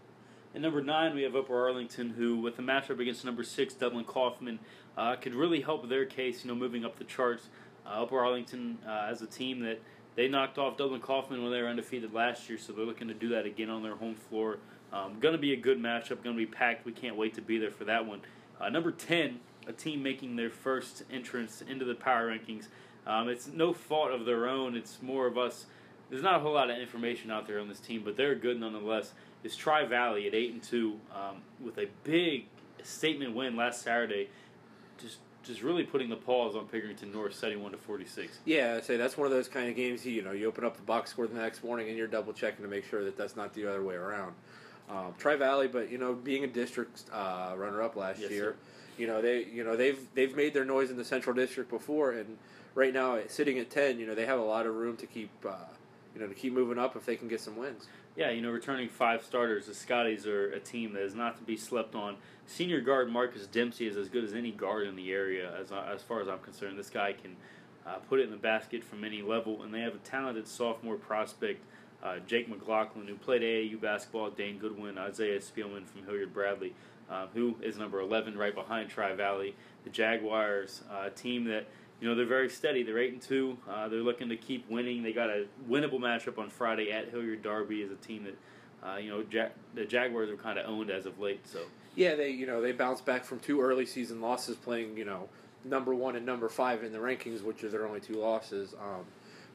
And 0.54 0.64
number 0.64 0.82
nine, 0.82 1.14
we 1.14 1.22
have 1.24 1.36
Upper 1.36 1.56
Arlington, 1.56 2.10
who, 2.10 2.38
with 2.38 2.58
a 2.58 2.64
matchup 2.64 3.00
against 3.00 3.24
number 3.24 3.44
six 3.44 3.76
Dublin 3.76 4.04
Coffman, 4.04 4.58
uh, 4.98 5.16
could 5.16 5.36
really 5.36 5.62
help 5.62 5.88
their 5.88 6.06
case. 6.06 6.44
You 6.44 6.50
know, 6.50 6.56
moving 6.56 6.84
up 6.84 6.98
the 6.98 7.04
charts. 7.04 7.50
Uh, 7.86 8.02
Upper 8.02 8.20
Arlington, 8.20 8.80
uh, 8.88 9.08
as 9.10 9.22
a 9.22 9.28
team 9.28 9.60
that 9.62 9.80
they 10.16 10.28
knocked 10.28 10.58
off 10.58 10.76
Dublin 10.76 11.02
Coffman 11.02 11.44
when 11.44 11.52
they 11.52 11.62
were 11.62 11.68
undefeated 11.68 12.14
last 12.14 12.50
year, 12.50 12.58
so 12.58 12.74
they're 12.74 12.86
looking 12.86 13.08
to 13.08 13.14
do 13.14 13.30
that 13.30 13.46
again 13.46 13.70
on 13.70 13.84
their 13.84 13.96
home 13.96 14.16
floor. 14.16 14.58
Um, 14.92 15.20
going 15.20 15.34
to 15.34 15.40
be 15.40 15.54
a 15.54 15.58
good 15.58 15.80
matchup. 15.80 16.24
Going 16.24 16.36
to 16.36 16.46
be 16.46 16.46
packed. 16.46 16.86
We 16.86 16.92
can't 16.92 17.16
wait 17.16 17.36
to 17.36 17.42
be 17.42 17.58
there 17.58 17.72
for 17.72 17.86
that 17.86 18.06
one. 18.06 18.22
Uh, 18.60 18.70
number 18.70 18.92
ten, 18.92 19.40
a 19.68 19.74
team 19.74 20.02
making 20.02 20.36
their 20.36 20.50
first 20.50 21.04
entrance 21.12 21.62
into 21.62 21.86
the 21.86 21.96
power 21.96 22.30
rankings. 22.30 22.68
Um, 23.08 23.30
it's 23.30 23.48
no 23.48 23.74
fault 23.74 24.12
of 24.12 24.26
their 24.26 24.48
own. 24.48 24.76
It's 24.76 25.02
more 25.02 25.28
of 25.28 25.38
us. 25.38 25.66
There's 26.10 26.24
not 26.24 26.36
a 26.36 26.40
whole 26.40 26.54
lot 26.54 26.72
of 26.72 26.78
information 26.78 27.30
out 27.30 27.46
there 27.46 27.60
on 27.60 27.68
this 27.70 27.80
team, 27.80 28.02
but 28.04 28.18
they're 28.18 28.34
good 28.34 28.60
nonetheless 28.60 29.14
It's 29.44 29.56
Tri 29.56 29.86
Valley 29.86 30.28
at 30.28 30.34
eight 30.34 30.52
and 30.52 30.62
two 30.62 31.00
um, 31.14 31.42
with 31.64 31.78
a 31.78 31.88
big 32.04 32.46
statement 32.84 33.36
win 33.36 33.56
last 33.56 33.82
Saturday. 33.84 34.30
Just 35.02 35.20
just 35.44 35.62
really 35.62 35.84
putting 35.84 36.10
the 36.10 36.18
pause 36.18 36.56
on 36.56 36.66
Pickerington 36.66 37.14
North, 37.14 37.34
seventy-one 37.34 37.72
to 37.72 37.78
forty-six. 37.78 38.40
Yeah, 38.46 38.76
I 38.78 38.82
say 38.82 38.98
that's 38.98 39.18
one 39.18 39.26
of 39.26 39.32
those 39.32 39.48
kind 39.48 39.70
of 39.70 39.76
games. 39.76 40.06
You 40.06 40.22
know, 40.22 40.32
you 40.32 40.48
open 40.48 40.66
up 40.66 40.76
the 40.76 40.84
box 40.84 41.12
score 41.12 41.28
the 41.28 41.40
next 41.40 41.64
morning 41.64 41.88
and 41.88 41.98
you're 41.98 42.08
double 42.08 42.34
checking 42.34 42.64
to 42.66 42.70
make 42.70 42.86
sure 42.86 43.06
that 43.06 43.18
that's 43.18 43.38
not 43.38 43.54
the 43.54 43.66
other 43.66 43.82
way 43.82 43.96
around. 43.96 44.34
Um, 44.90 45.14
Tri 45.20 45.36
Valley, 45.36 45.68
but 45.68 45.92
you 45.92 45.98
know, 46.00 46.14
being 46.14 46.44
a 46.44 46.48
district 46.48 47.04
uh, 47.14 47.54
runner-up 47.56 47.96
last 47.96 48.20
Yes, 48.20 48.32
year, 48.32 48.44
sir. 48.54 48.56
you 48.98 49.06
know 49.08 49.22
they 49.22 49.44
you 49.46 49.64
know 49.64 49.76
they've 49.76 50.00
they've 50.16 50.36
made 50.36 50.54
their 50.54 50.66
noise 50.66 50.90
in 50.90 50.98
the 50.98 51.06
Central 51.06 51.36
District 51.36 51.70
before, 51.70 52.12
and 52.14 52.38
right 52.74 52.94
now 52.94 53.20
sitting 53.28 53.60
at 53.60 53.70
ten, 53.70 54.00
you 54.00 54.08
know 54.08 54.16
they 54.16 54.26
have 54.26 54.40
a 54.40 54.44
lot 54.44 54.66
of 54.66 54.74
room 54.76 54.98
to 54.98 55.06
keep 55.06 55.30
uh, 55.48 55.54
you 56.16 56.20
know 56.22 56.28
to 56.28 56.34
keep 56.34 56.54
moving 56.54 56.80
up 56.80 56.96
if 56.96 57.06
they 57.06 57.16
can 57.16 57.28
get 57.28 57.40
some 57.40 57.56
wins. 57.56 57.88
Yeah, 58.16 58.32
you 58.32 58.42
know, 58.42 58.50
returning 58.50 58.90
five 58.90 59.24
starters, 59.24 59.68
the 59.68 59.74
Scotties 59.76 60.26
are 60.26 60.52
a 60.52 60.60
team 60.60 60.92
that 60.94 61.04
is 61.04 61.14
not 61.16 61.38
to 61.38 61.44
be 61.44 61.56
slept 61.56 61.94
on. 61.96 62.18
Senior 62.48 62.82
guard 62.82 63.10
Marcus 63.12 63.46
Dempsey 63.46 63.88
is 63.88 63.96
as 63.96 64.10
good 64.10 64.24
as 64.24 64.34
any 64.34 64.52
guard 64.52 64.88
in 64.88 64.96
the 64.96 65.12
area, 65.12 65.54
as 65.62 65.72
as 65.72 66.02
far 66.02 66.20
as 66.20 66.28
I'm 66.28 66.40
concerned. 66.40 66.80
This 66.80 66.90
guy 66.90 67.14
can 67.14 67.36
uh, 67.86 67.98
put 68.10 68.20
it 68.20 68.24
in 68.24 68.32
the 68.32 68.38
basket 68.38 68.84
from 68.84 69.04
any 69.04 69.22
level, 69.22 69.62
and 69.62 69.72
they 69.72 69.82
have 69.82 69.94
a 69.94 70.00
talented 70.00 70.48
sophomore 70.48 70.96
prospect, 70.96 71.64
uh, 72.04 72.20
Jake 72.28 72.50
McLaughlin, 72.50 73.08
who 73.08 73.16
played 73.16 73.42
AAU 73.42 73.80
basketball. 73.80 74.30
Dane 74.30 74.58
Goodwin, 74.58 74.98
Isaiah 74.98 75.40
Spielman 75.40 75.86
from 75.86 76.06
Hilliard 76.06 76.34
Bradley, 76.34 76.74
uh, 77.10 77.28
who 77.34 77.56
is 77.62 77.78
number 77.78 78.00
11, 78.00 78.38
right 78.38 78.56
behind 78.56 78.90
Tri 78.90 79.14
Valley. 79.14 79.56
The 79.84 79.90
Jaguars, 79.90 80.82
uh, 80.92 81.10
team 81.10 81.46
that 81.46 81.66
you 82.02 82.08
know 82.08 82.16
they're 82.16 82.26
very 82.26 82.50
steady. 82.50 82.84
They're 82.84 83.00
eight 83.00 83.14
and 83.14 83.22
two. 83.22 83.58
Uh, 83.70 83.88
they're 83.90 84.00
looking 84.00 84.30
to 84.30 84.38
keep 84.38 84.70
winning. 84.70 85.04
They 85.04 85.14
got 85.14 85.30
a 85.30 85.46
winnable 85.70 86.00
matchup 86.00 86.38
on 86.38 86.50
Friday 86.50 86.92
at 86.92 87.10
Hilliard 87.10 87.44
Darby. 87.44 87.82
Is 87.82 87.92
a 87.92 87.96
team 87.96 88.26
that 88.26 88.90
uh, 88.90 88.98
you 88.98 89.10
know 89.10 89.26
ja- 89.32 89.50
the 89.76 89.86
Jaguars 89.86 90.30
are 90.30 90.38
kind 90.38 90.58
of 90.58 90.70
owned 90.70 90.90
as 90.90 91.06
of 91.06 91.20
late. 91.20 91.46
So 91.46 91.60
Yeah, 91.96 92.16
they 92.16 92.30
you 92.30 92.46
know 92.46 92.62
they 92.62 92.72
bounced 92.72 93.06
back 93.06 93.26
from 93.26 93.40
two 93.40 93.60
early 93.62 93.86
season 93.86 94.22
losses, 94.22 94.56
playing 94.56 94.98
you 94.98 95.06
know 95.06 95.28
number 95.66 95.94
one 95.94 96.16
and 96.16 96.26
number 96.26 96.48
five 96.48 96.84
in 96.84 96.94
the 96.94 97.00
rankings, 97.00 97.44
which 97.44 97.64
are 97.64 97.70
their 97.70 97.86
only 97.86 98.00
two 98.00 98.16
losses. 98.16 98.74
Um, 98.76 99.06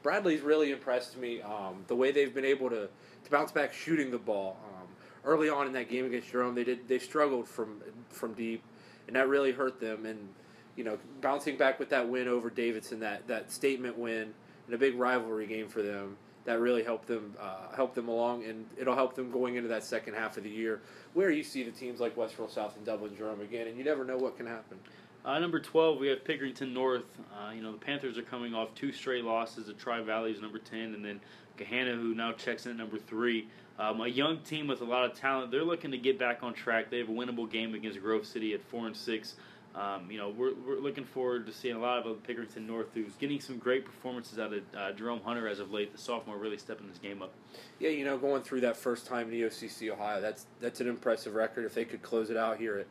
Bradley's 0.05 0.41
really 0.41 0.71
impressed 0.71 1.17
me. 1.17 1.41
Um, 1.41 1.83
the 1.87 1.95
way 1.95 2.11
they've 2.11 2.31
been 2.31 2.45
able 2.45 2.69
to, 2.69 2.87
to 3.23 3.31
bounce 3.31 3.51
back 3.51 3.73
shooting 3.73 4.11
the 4.11 4.19
ball. 4.19 4.55
Um, 4.63 4.87
early 5.23 5.49
on 5.49 5.65
in 5.65 5.73
that 5.73 5.89
game 5.89 6.05
against 6.05 6.29
Jerome, 6.29 6.53
they 6.53 6.63
did 6.63 6.87
they 6.87 6.99
struggled 6.99 7.47
from 7.47 7.81
from 8.09 8.33
deep, 8.33 8.61
and 9.07 9.15
that 9.15 9.27
really 9.27 9.51
hurt 9.51 9.79
them. 9.79 10.05
And 10.05 10.29
you 10.75 10.83
know, 10.83 10.99
bouncing 11.21 11.57
back 11.57 11.79
with 11.79 11.89
that 11.89 12.07
win 12.07 12.27
over 12.27 12.51
Davidson, 12.51 12.99
that 12.99 13.27
that 13.27 13.51
statement 13.51 13.97
win, 13.97 14.31
and 14.67 14.75
a 14.75 14.77
big 14.77 14.95
rivalry 14.95 15.47
game 15.47 15.67
for 15.67 15.81
them. 15.81 16.17
That 16.43 16.59
really 16.59 16.83
helped 16.83 17.07
them 17.07 17.33
uh, 17.41 17.75
help 17.75 17.95
them 17.95 18.07
along, 18.07 18.43
and 18.45 18.67
it'll 18.77 18.93
help 18.93 19.15
them 19.15 19.31
going 19.31 19.55
into 19.55 19.69
that 19.69 19.83
second 19.83 20.13
half 20.13 20.37
of 20.37 20.43
the 20.43 20.51
year, 20.51 20.81
where 21.15 21.31
you 21.31 21.41
see 21.41 21.63
the 21.63 21.71
teams 21.71 21.99
like 21.99 22.15
Westerville 22.15 22.51
South 22.51 22.77
and 22.77 22.85
Dublin 22.85 23.17
Jerome 23.17 23.41
again, 23.41 23.65
and 23.65 23.75
you 23.75 23.83
never 23.83 24.05
know 24.05 24.17
what 24.17 24.37
can 24.37 24.45
happen. 24.45 24.77
Uh, 25.25 25.39
number 25.39 25.59
12, 25.59 25.99
we 25.99 26.07
have 26.07 26.23
Pickerington 26.23 26.71
North. 26.71 27.17
Uh, 27.33 27.51
you 27.51 27.59
know, 27.59 27.71
the 27.71 27.79
Panthers 27.79 28.15
are 28.15 28.21
coming 28.21 28.53
off 28.53 28.75
two 28.75 28.91
straight 28.91 29.23
losses. 29.23 29.65
The 29.65 29.73
Tri 29.73 30.01
Valley's 30.01 30.39
number 30.39 30.59
10, 30.59 30.93
and 30.93 31.03
then 31.03 31.19
Gahanna, 31.57 31.95
who 31.95 32.13
now 32.13 32.31
checks 32.33 32.67
in 32.67 32.73
at 32.73 32.77
number 32.77 32.99
3. 32.99 33.47
Um, 33.79 34.01
a 34.01 34.07
young 34.07 34.37
team 34.39 34.67
with 34.67 34.81
a 34.81 34.85
lot 34.85 35.03
of 35.03 35.17
talent. 35.17 35.49
They're 35.49 35.63
looking 35.63 35.89
to 35.91 35.97
get 35.97 36.19
back 36.19 36.43
on 36.43 36.53
track. 36.53 36.91
They 36.91 36.99
have 36.99 37.09
a 37.09 37.11
winnable 37.11 37.49
game 37.49 37.73
against 37.73 37.99
Grove 38.01 38.27
City 38.27 38.53
at 38.53 38.61
4 38.61 38.85
and 38.85 38.95
6. 38.95 39.33
Um, 39.73 40.09
you 40.11 40.19
know, 40.19 40.29
we're, 40.29 40.53
we're 40.53 40.79
looking 40.79 41.03
forward 41.03 41.47
to 41.47 41.51
seeing 41.51 41.75
a 41.75 41.79
lot 41.79 42.05
of 42.05 42.23
Pickerington 42.23 42.67
North, 42.67 42.87
who's 42.93 43.15
getting 43.15 43.41
some 43.41 43.57
great 43.57 43.83
performances 43.83 44.37
out 44.37 44.53
of 44.53 44.61
uh, 44.77 44.91
Jerome 44.91 45.21
Hunter 45.21 45.47
as 45.47 45.59
of 45.59 45.71
late. 45.71 45.91
The 45.91 45.97
sophomore 45.97 46.37
really 46.37 46.57
stepping 46.57 46.87
this 46.87 46.99
game 46.99 47.23
up. 47.23 47.33
Yeah, 47.79 47.89
you 47.89 48.05
know, 48.05 48.17
going 48.17 48.43
through 48.43 48.61
that 48.61 48.77
first 48.77 49.07
time 49.07 49.27
in 49.27 49.31
the 49.31 49.41
OCC 49.41 49.91
Ohio, 49.91 50.21
that's 50.21 50.45
that's 50.61 50.79
an 50.79 50.87
impressive 50.87 51.33
record. 51.33 51.65
If 51.65 51.73
they 51.73 51.83
could 51.83 52.01
close 52.01 52.29
it 52.29 52.37
out 52.37 52.57
here 52.57 52.77
at, 52.77 52.87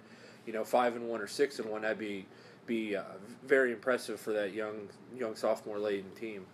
you 0.47 0.53
know, 0.53 0.65
five 0.65 0.97
and 0.97 1.09
one 1.09 1.21
or 1.21 1.27
six 1.27 1.59
and 1.59 1.69
one, 1.69 1.83
that'd 1.83 1.99
be 1.99 2.27
be 2.67 2.97
uh, 2.97 3.03
very 3.47 3.73
impressive 3.73 4.19
for 4.19 4.33
that 4.33 4.53
young 4.53 4.89
young 5.17 5.35
sophomore 5.37 5.79
laden 5.79 6.11
team. 6.13 6.47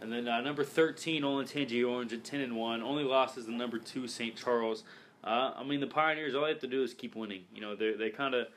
And 0.00 0.12
then 0.12 0.28
uh, 0.28 0.40
number 0.40 0.64
13, 0.64 1.22
Olentangy 1.22 1.88
Orange 1.88 2.12
at 2.12 2.24
10 2.24 2.40
and 2.40 2.56
1. 2.56 2.82
Only 2.82 3.04
loss 3.04 3.38
is 3.38 3.46
the 3.46 3.52
number 3.52 3.78
2, 3.78 4.06
St. 4.06 4.36
Charles. 4.36 4.82
Uh, 5.22 5.52
I 5.56 5.64
mean, 5.64 5.80
the 5.80 5.86
Pioneers, 5.86 6.34
all 6.34 6.42
they 6.42 6.50
have 6.50 6.58
to 6.60 6.66
do 6.66 6.82
is 6.82 6.92
keep 6.92 7.16
winning. 7.16 7.44
You 7.54 7.62
know, 7.62 7.74
they 7.74 7.92
they 7.94 8.10
kind 8.10 8.34
of, 8.34 8.48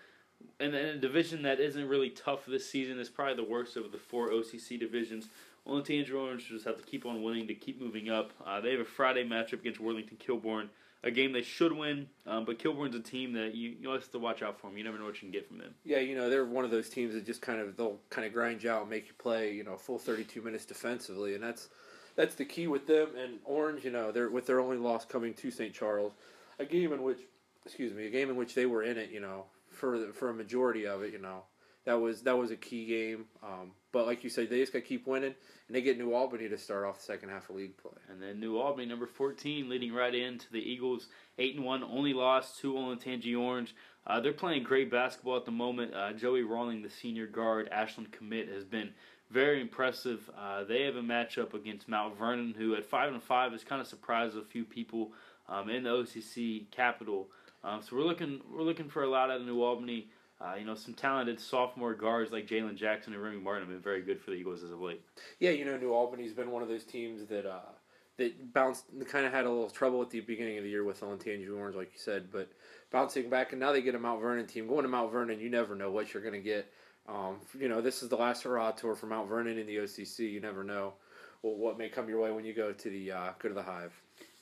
in, 0.60 0.74
in 0.74 0.86
a 0.86 0.98
division 0.98 1.44
that 1.44 1.60
isn't 1.60 1.88
really 1.88 2.10
tough 2.10 2.46
this 2.46 2.70
season, 2.70 3.00
it's 3.00 3.10
probably 3.10 3.36
the 3.36 3.50
worst 3.50 3.77
of 3.77 3.91
the 3.91 3.98
four 3.98 4.29
OCC 4.29 4.77
divisions. 4.77 5.29
Olentangy 5.66 6.14
Orange 6.14 6.48
just 6.50 6.66
have 6.66 6.77
to 6.77 6.83
keep 6.83 7.05
on 7.05 7.24
winning 7.24 7.48
to 7.48 7.53
keep 7.53 7.79
moving 7.79 8.09
up. 8.09 8.31
Uh, 8.46 8.59
they 8.59 8.72
have 8.72 8.79
a 8.81 8.85
Friday 8.85 9.27
matchup 9.27 9.53
against 9.53 9.79
Worthington 9.79 10.18
Kilbourne, 10.18 10.68
a 11.03 11.12
game 11.12 11.31
they 11.31 11.44
should 11.44 11.72
win, 11.72 12.07
um, 12.25 12.46
but 12.46 12.60
Kilbourne's 12.60 12.96
a 12.96 13.00
team 13.00 13.33
that 13.33 13.55
you, 13.55 13.75
you 13.79 13.90
have 13.90 14.10
to 14.12 14.20
watch 14.20 14.42
out 14.42 14.60
for 14.60 14.68
them. 14.68 14.77
You 14.77 14.83
never 14.83 14.98
know 14.98 15.05
what 15.05 15.16
you 15.16 15.22
can 15.22 15.31
get 15.31 15.48
from 15.48 15.60
them. 15.60 15.75
Yeah, 15.83 16.00
you 16.00 16.16
know, 16.16 16.29
they're 16.29 16.46
one 16.46 16.66
of 16.66 16.72
those 16.72 16.90
teams 16.90 17.14
that 17.14 17.25
just 17.25 17.42
kind 17.42 17.60
of 17.60 17.77
they'll 17.77 18.00
kind 18.10 18.25
of 18.25 18.33
grind 18.33 18.64
you 18.64 18.72
out 18.72 18.81
and 18.81 18.90
make 18.90 19.07
you 19.07 19.14
play, 19.18 19.53
you 19.53 19.64
know, 19.64 19.77
full 19.77 20.00
32 20.00 20.42
minutes 20.42 20.66
defensively, 20.66 21.36
and 21.36 21.44
that's 21.44 21.70
that's 22.16 22.36
the 22.36 22.46
key 22.46 22.68
with 22.68 22.88
them. 22.88 23.10
And 23.16 23.40
Orange, 23.46 23.86
you 23.86 23.92
know, 23.92 24.12
they're 24.12 24.29
with 24.29 24.48
their 24.48 24.60
only 24.60 24.77
loss 24.77 25.05
coming 25.05 25.33
to 25.36 25.51
St. 25.51 25.74
Charles, 25.74 26.14
a 26.60 26.66
game 26.66 26.92
in 26.92 27.03
which, 27.03 27.20
excuse 27.66 27.94
me, 27.94 28.07
a 28.07 28.10
game 28.10 28.29
in 28.29 28.36
which 28.36 28.55
they 28.55 28.66
were 28.66 28.83
in 28.83 28.98
it, 28.98 29.12
you 29.12 29.20
know, 29.20 29.46
for 29.72 30.00
the, 30.00 30.07
for 30.07 30.29
a 30.29 30.33
majority 30.33 30.88
of 30.88 31.03
it, 31.03 31.14
you 31.14 31.20
know, 31.20 31.44
that 31.86 31.94
was 31.94 32.24
that 32.24 32.38
was 32.38 32.51
a 32.51 32.57
key 32.57 32.86
game. 32.86 33.25
Um, 33.44 33.72
but 33.98 34.05
like 34.05 34.24
you 34.24 34.29
said, 34.29 34.48
they 34.51 34.60
just 34.60 34.74
got 34.74 34.79
to 34.79 34.86
keep 34.86 35.07
winning, 35.07 35.33
and 35.68 35.75
they 35.75 35.81
get 35.81 35.98
New 35.98 36.14
Albany 36.14 36.48
to 36.50 36.57
start 36.60 36.86
off 36.86 37.00
the 37.00 37.03
second 37.03 37.29
half 37.29 37.50
of 37.50 37.55
league 37.55 37.75
play. 37.77 38.00
And 38.12 38.22
then 38.22 38.40
New 38.40 38.60
Albany, 38.60 38.86
number 38.86 39.07
14, 39.07 39.68
leading 39.68 39.92
right 39.92 40.14
into 40.14 40.46
the 40.51 40.60
Eagles, 40.60 41.07
8 41.40 41.55
and 41.55 41.66
1, 41.66 41.83
only 41.83 42.14
lost 42.14 42.60
to 42.60 42.75
Olentangy 42.75 43.36
Orange. 43.36 43.74
Uh, 44.05 44.20
they're 44.20 44.33
playing 44.33 44.62
great 44.62 44.92
basketball 44.92 45.36
at 45.36 45.46
the 45.46 45.51
moment. 45.51 45.96
Uh, 45.96 46.14
Joey 46.14 46.44
Rawling, 46.44 46.83
the 46.83 46.92
senior 46.92 47.25
guard, 47.25 47.70
Ashland 47.72 48.12
commit, 48.12 48.50
has 48.50 48.64
been 48.64 48.92
very 49.31 49.62
impressive. 49.62 50.29
Uh, 50.38 50.64
they 50.64 50.83
have 50.83 50.96
a 50.96 51.01
matchup 51.01 51.55
against 51.55 51.90
Mount 51.90 52.16
Vernon, 52.20 52.53
who 52.55 52.75
at 52.75 52.86
5 52.86 53.14
and 53.14 53.24
5 53.24 53.51
has 53.53 53.64
kind 53.64 53.81
of 53.81 53.88
surprised 53.88 54.38
a 54.38 54.44
few 54.44 54.64
people 54.64 55.12
um, 55.50 55.72
in 55.72 55.81
the 55.81 55.90
OCC 55.90 56.70
capital. 56.70 57.29
Um, 57.64 57.81
so 57.81 57.96
we're 57.96 58.03
looking 58.03 58.42
we're 58.53 58.62
looking 58.62 58.90
for 58.90 59.01
a 59.01 59.10
lot 59.10 59.31
out 59.31 59.42
of 59.42 59.48
New 59.48 59.64
Albany. 59.64 60.12
Uh, 60.39 60.53
you 60.59 60.65
know, 60.65 60.75
some 60.75 60.93
talented 60.93 61.39
sophomore 61.39 61.95
guards 61.95 62.31
like 62.31 62.47
Jalen 62.47 62.75
Jackson 62.75 63.13
and 63.13 63.21
Remy 63.21 63.39
Martin 63.39 63.63
have 63.63 63.69
been 63.69 63.81
very 63.81 64.01
good 64.01 64.21
for 64.21 64.31
the 64.31 64.37
Eagles 64.37 64.61
as 64.61 64.71
of 64.71 64.79
late. 64.79 65.01
Yeah, 65.39 65.50
you 65.50 65.65
know, 65.65 65.77
New 65.77 65.93
Albany's 65.93 66.33
been 66.33 66.51
one 66.51 66.61
of 66.61 66.69
those 66.69 66.83
teams 66.83 67.25
that 67.27 67.47
uh, 67.47 67.71
that 68.17 68.53
bounced, 68.53 68.85
kind 69.07 69.25
of 69.25 69.31
had 69.31 69.45
a 69.45 69.50
little 69.50 69.69
trouble 69.69 70.01
at 70.01 70.09
the 70.09 70.19
beginning 70.19 70.57
of 70.57 70.63
the 70.63 70.69
year 70.69 70.83
with 70.83 71.01
Olentangy 71.01 71.50
Orange, 71.55 71.75
like 71.75 71.91
you 71.93 72.00
said, 72.00 72.31
but 72.31 72.51
bouncing 72.91 73.29
back, 73.29 73.51
and 73.51 73.59
now 73.59 73.71
they 73.71 73.81
get 73.81 73.95
a 73.95 74.00
Mount 74.00 74.21
Vernon 74.21 74.45
team. 74.45 74.67
Going 74.67 74.83
to 74.83 74.89
Mount 74.89 75.11
Vernon, 75.11 75.39
you 75.39 75.50
never 75.50 75.75
know 75.75 75.89
what 75.89 76.13
you're 76.13 76.23
going 76.23 76.35
to 76.35 76.39
get. 76.39 76.71
Um, 77.07 77.37
you 77.57 77.69
know, 77.69 77.81
this 77.81 78.03
is 78.03 78.09
the 78.09 78.17
last 78.17 78.43
hurrah 78.43 78.71
tour 78.71 78.95
for 78.95 79.07
Mount 79.07 79.29
Vernon 79.29 79.57
in 79.57 79.65
the 79.65 79.77
OCC. 79.77 80.31
You 80.31 80.39
never 80.39 80.63
know 80.63 80.93
well, 81.41 81.55
what 81.55 81.77
may 81.77 81.89
come 81.89 82.09
your 82.09 82.19
way 82.19 82.31
when 82.31 82.45
you 82.45 82.53
go 82.53 82.73
to 82.73 82.89
the 82.89 83.11
uh, 83.11 83.29
go 83.39 83.50
to 83.50 83.55
the 83.55 83.63
Hive. 83.63 83.93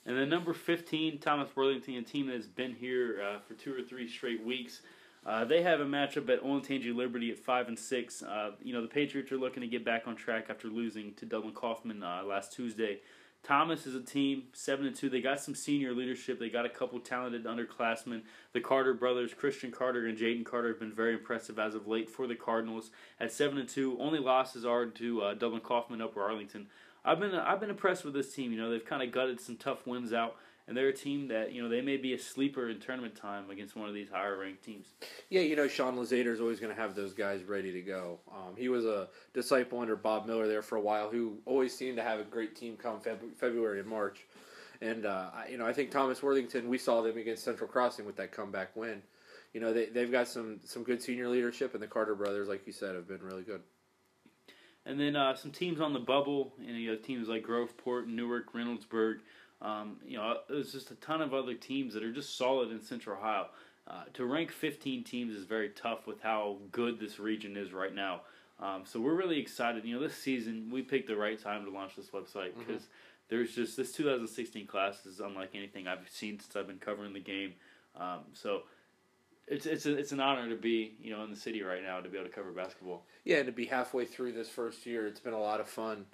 And 0.08 0.16
then 0.18 0.30
number 0.30 0.54
15, 0.54 1.18
Thomas 1.18 1.50
Worthington, 1.56 1.96
a 1.96 2.02
team 2.04 2.28
that 2.28 2.36
has 2.36 2.48
been 2.48 2.76
here 2.76 3.24
uh, 3.24 3.40
for 3.40 3.56
two 3.56 3.74
or 3.74 3.82
three 3.82 4.08
straight 4.08 4.44
weeks. 4.46 4.82
Uh, 5.26 5.44
they 5.44 5.64
have 5.64 5.80
a 5.80 5.86
matchup 5.86 6.30
at 6.30 6.44
Olentangy 6.44 6.96
Liberty 6.96 7.32
at 7.32 7.40
five 7.40 7.68
and 7.68 7.78
six. 7.78 8.22
Uh, 8.22 8.52
you 8.62 8.74
know 8.74 8.82
the 8.82 8.88
Patriots 8.88 9.32
are 9.32 9.38
looking 9.38 9.62
to 9.62 9.68
get 9.68 9.84
back 9.84 10.04
on 10.08 10.16
track 10.16 10.46
after 10.50 10.68
losing 10.68 11.14
to 11.16 11.26
Dublin 11.26 11.54
Coffman 11.54 12.04
uh, 12.04 12.24
last 12.26 12.54
Tuesday. 12.54 13.00
Thomas 13.42 13.86
is 13.86 13.94
a 13.94 14.02
team 14.02 14.44
seven 14.54 14.88
and 14.88 14.96
two. 14.96 15.10
They 15.10 15.22
got 15.22 15.40
some 15.40 15.54
senior 15.54 15.94
leadership. 15.94 16.40
They 16.40 16.50
got 16.50 16.66
a 16.66 16.70
couple 16.70 17.00
talented 17.00 17.46
underclassmen. 17.46 18.22
The 18.54 18.60
Carter 18.60 18.94
brothers, 18.94 19.34
Christian 19.34 19.72
Carter 19.72 20.08
and 20.08 20.18
Jaden 20.18 20.46
Carter, 20.46 20.70
have 20.70 20.80
been 20.80 20.94
very 20.94 21.14
impressive 21.14 21.60
as 21.60 21.76
of 21.76 21.88
late 21.88 22.10
for 22.10 22.26
the 22.28 22.36
Cardinals 22.36 22.90
at 23.20 23.32
seven 23.32 23.58
and 23.60 23.70
two. 23.70 23.98
Only 24.00 24.20
losses 24.20 24.66
are 24.66 24.86
to 24.88 25.22
uh, 25.22 25.34
Dublin 25.36 25.62
Coffman, 25.62 26.02
Upper 26.02 26.22
Arlington. 26.22 26.68
I've 27.04 27.20
been 27.20 27.36
I've 27.36 27.60
been 27.60 27.70
impressed 27.70 28.04
with 28.04 28.16
this 28.16 28.34
team. 28.34 28.52
You 28.52 28.60
know 28.60 28.72
they've 28.72 28.86
kind 28.86 29.04
of 29.04 29.12
gutted 29.12 29.40
some 29.40 29.58
tough 29.58 29.86
wins 29.86 30.12
out, 30.12 30.38
and 30.68 30.76
they're 30.76 30.88
a 30.88 30.94
team 30.94 31.28
that 31.28 31.52
you 31.52 31.62
know 31.62 31.70
they 31.70 31.82
may 31.82 31.98
be 31.98 32.14
a 32.14 32.20
sleeper 32.20 32.70
in 32.70 32.80
tournament 32.80 33.16
time 33.16 33.50
against 33.50 33.76
one 33.76 33.88
of 33.88 33.94
these 33.94 34.10
higher 34.10 34.38
ranked 34.38 34.64
teams. 34.64 34.88
Yeah, 35.30 35.42
you 35.42 35.56
know, 35.56 35.68
Sean 35.68 35.96
Lazater 35.96 36.34
is 36.34 36.42
always 36.42 36.60
going 36.60 36.74
to 36.76 36.82
have 36.82 36.96
those 36.96 37.14
guys 37.14 37.44
ready 37.44 37.72
to 37.72 37.82
go. 37.82 38.20
Um, 38.32 38.56
he 38.58 38.70
was 38.70 38.86
a 38.86 39.10
disciple 39.34 39.80
under 39.80 39.96
Bob 39.96 40.26
Miller 40.26 40.48
there 40.48 40.62
for 40.62 40.78
a 40.78 40.82
while, 40.82 41.10
who 41.10 41.38
always 41.46 41.76
seemed 41.76 41.98
to 41.98 42.04
have 42.04 42.20
a 42.20 42.24
great 42.24 42.56
team 42.56 42.78
come 42.78 43.00
Feb- 43.00 43.36
February 43.36 43.80
and 43.80 43.88
March. 43.88 44.26
And 44.82 45.06
uh, 45.06 45.30
you 45.50 45.58
know, 45.58 45.66
I 45.66 45.74
think 45.74 45.92
Thomas 45.92 46.22
Worthington, 46.22 46.68
we 46.68 46.78
saw 46.78 47.02
them 47.02 47.18
against 47.18 47.44
Central 47.44 47.70
Crossing 47.70 48.06
with 48.06 48.16
that 48.18 48.32
comeback 48.32 48.76
win. 48.76 49.02
You 49.54 49.62
know, 49.62 49.72
they 49.72 49.86
they've 49.86 50.12
got 50.12 50.28
some 50.28 50.60
some 50.66 50.84
good 50.84 51.02
senior 51.02 51.30
leadership, 51.30 51.74
and 51.74 51.82
the 51.82 51.88
Carter 51.88 52.16
brothers, 52.16 52.48
like 52.48 52.66
you 52.66 52.74
said, 52.74 52.96
have 52.96 53.08
been 53.08 53.22
really 53.22 53.44
good. 53.44 53.62
And 54.88 55.00
then 55.00 55.16
uh, 55.16 55.36
some 55.36 55.52
teams 55.52 55.80
on 55.80 55.94
the 55.94 56.00
bubble, 56.00 56.54
and 56.60 56.78
you 56.78 56.92
know 56.92 56.98
teams 56.98 57.28
like 57.28 57.46
Groveport, 57.46 58.08
Newark, 58.08 58.54
Reynoldsburg. 58.54 59.20
Um, 59.62 59.98
you 60.06 60.18
know, 60.18 60.38
there's 60.50 60.72
just 60.72 60.92
a 60.92 60.96
ton 60.96 61.22
of 61.22 61.34
other 61.34 61.54
teams 61.54 61.94
that 61.94 62.04
are 62.04 62.12
just 62.12 62.38
solid 62.38 62.72
in 62.72 62.82
Central 62.82 63.18
Ohio. 63.18 63.48
Uh, 63.88 64.04
to 64.14 64.26
rank 64.26 64.52
15 64.52 65.04
teams 65.04 65.36
is 65.36 65.46
very 65.46 65.70
tough 65.70 66.08
with 66.08 66.22
how 66.22 66.58
good 66.72 67.00
this 67.00 67.20
region 67.20 67.56
is 67.56 67.72
right 67.72 67.94
now. 67.94 68.22
Um, 68.60 68.84
so 68.86 69.00
we're 69.00 69.16
really 69.16 69.40
excited. 69.40 69.86
You 69.86 69.96
know, 69.96 70.02
this 70.02 70.16
season 70.16 70.70
we 70.72 70.82
picked 70.82 71.08
the 71.08 71.16
right 71.16 71.42
time 71.42 71.66
to 71.66 71.72
launch 71.72 71.96
this 71.96 72.10
website 72.10 72.58
because 72.58 72.88
there's 73.30 73.54
just 73.54 73.78
this 73.78 73.92
2016 73.92 74.66
class 74.66 75.06
is 75.06 75.20
unlike 75.20 75.52
anything 75.54 75.88
I've 75.88 76.08
seen 76.10 76.40
since 76.40 76.56
I've 76.56 76.68
been 76.68 76.80
covering 76.80 77.14
the 77.14 77.20
game. 77.20 77.54
Um, 77.96 78.22
so 78.34 78.64
it's 79.48 79.66
it's 79.66 79.86
a, 79.86 79.96
it's 79.96 80.12
an 80.12 80.20
honor 80.20 80.50
to 80.50 80.56
be 80.56 80.96
you 81.02 81.12
know 81.12 81.24
in 81.24 81.30
the 81.30 81.36
city 81.36 81.62
right 81.62 81.84
now 81.84 82.00
to 82.00 82.10
be 82.10 82.18
able 82.18 82.28
to 82.28 82.34
cover 82.34 82.52
basketball. 82.52 83.04
Yeah, 83.24 83.38
and 83.38 83.46
to 83.46 83.52
be 83.52 83.66
halfway 83.66 84.06
through 84.06 84.34
this 84.34 84.50
first 84.50 84.86
year, 84.86 85.06
it's 85.06 85.20
been 85.20 85.34
a 85.34 85.40
lot 85.40 85.60
of 85.60 85.68
fun. 85.68 86.06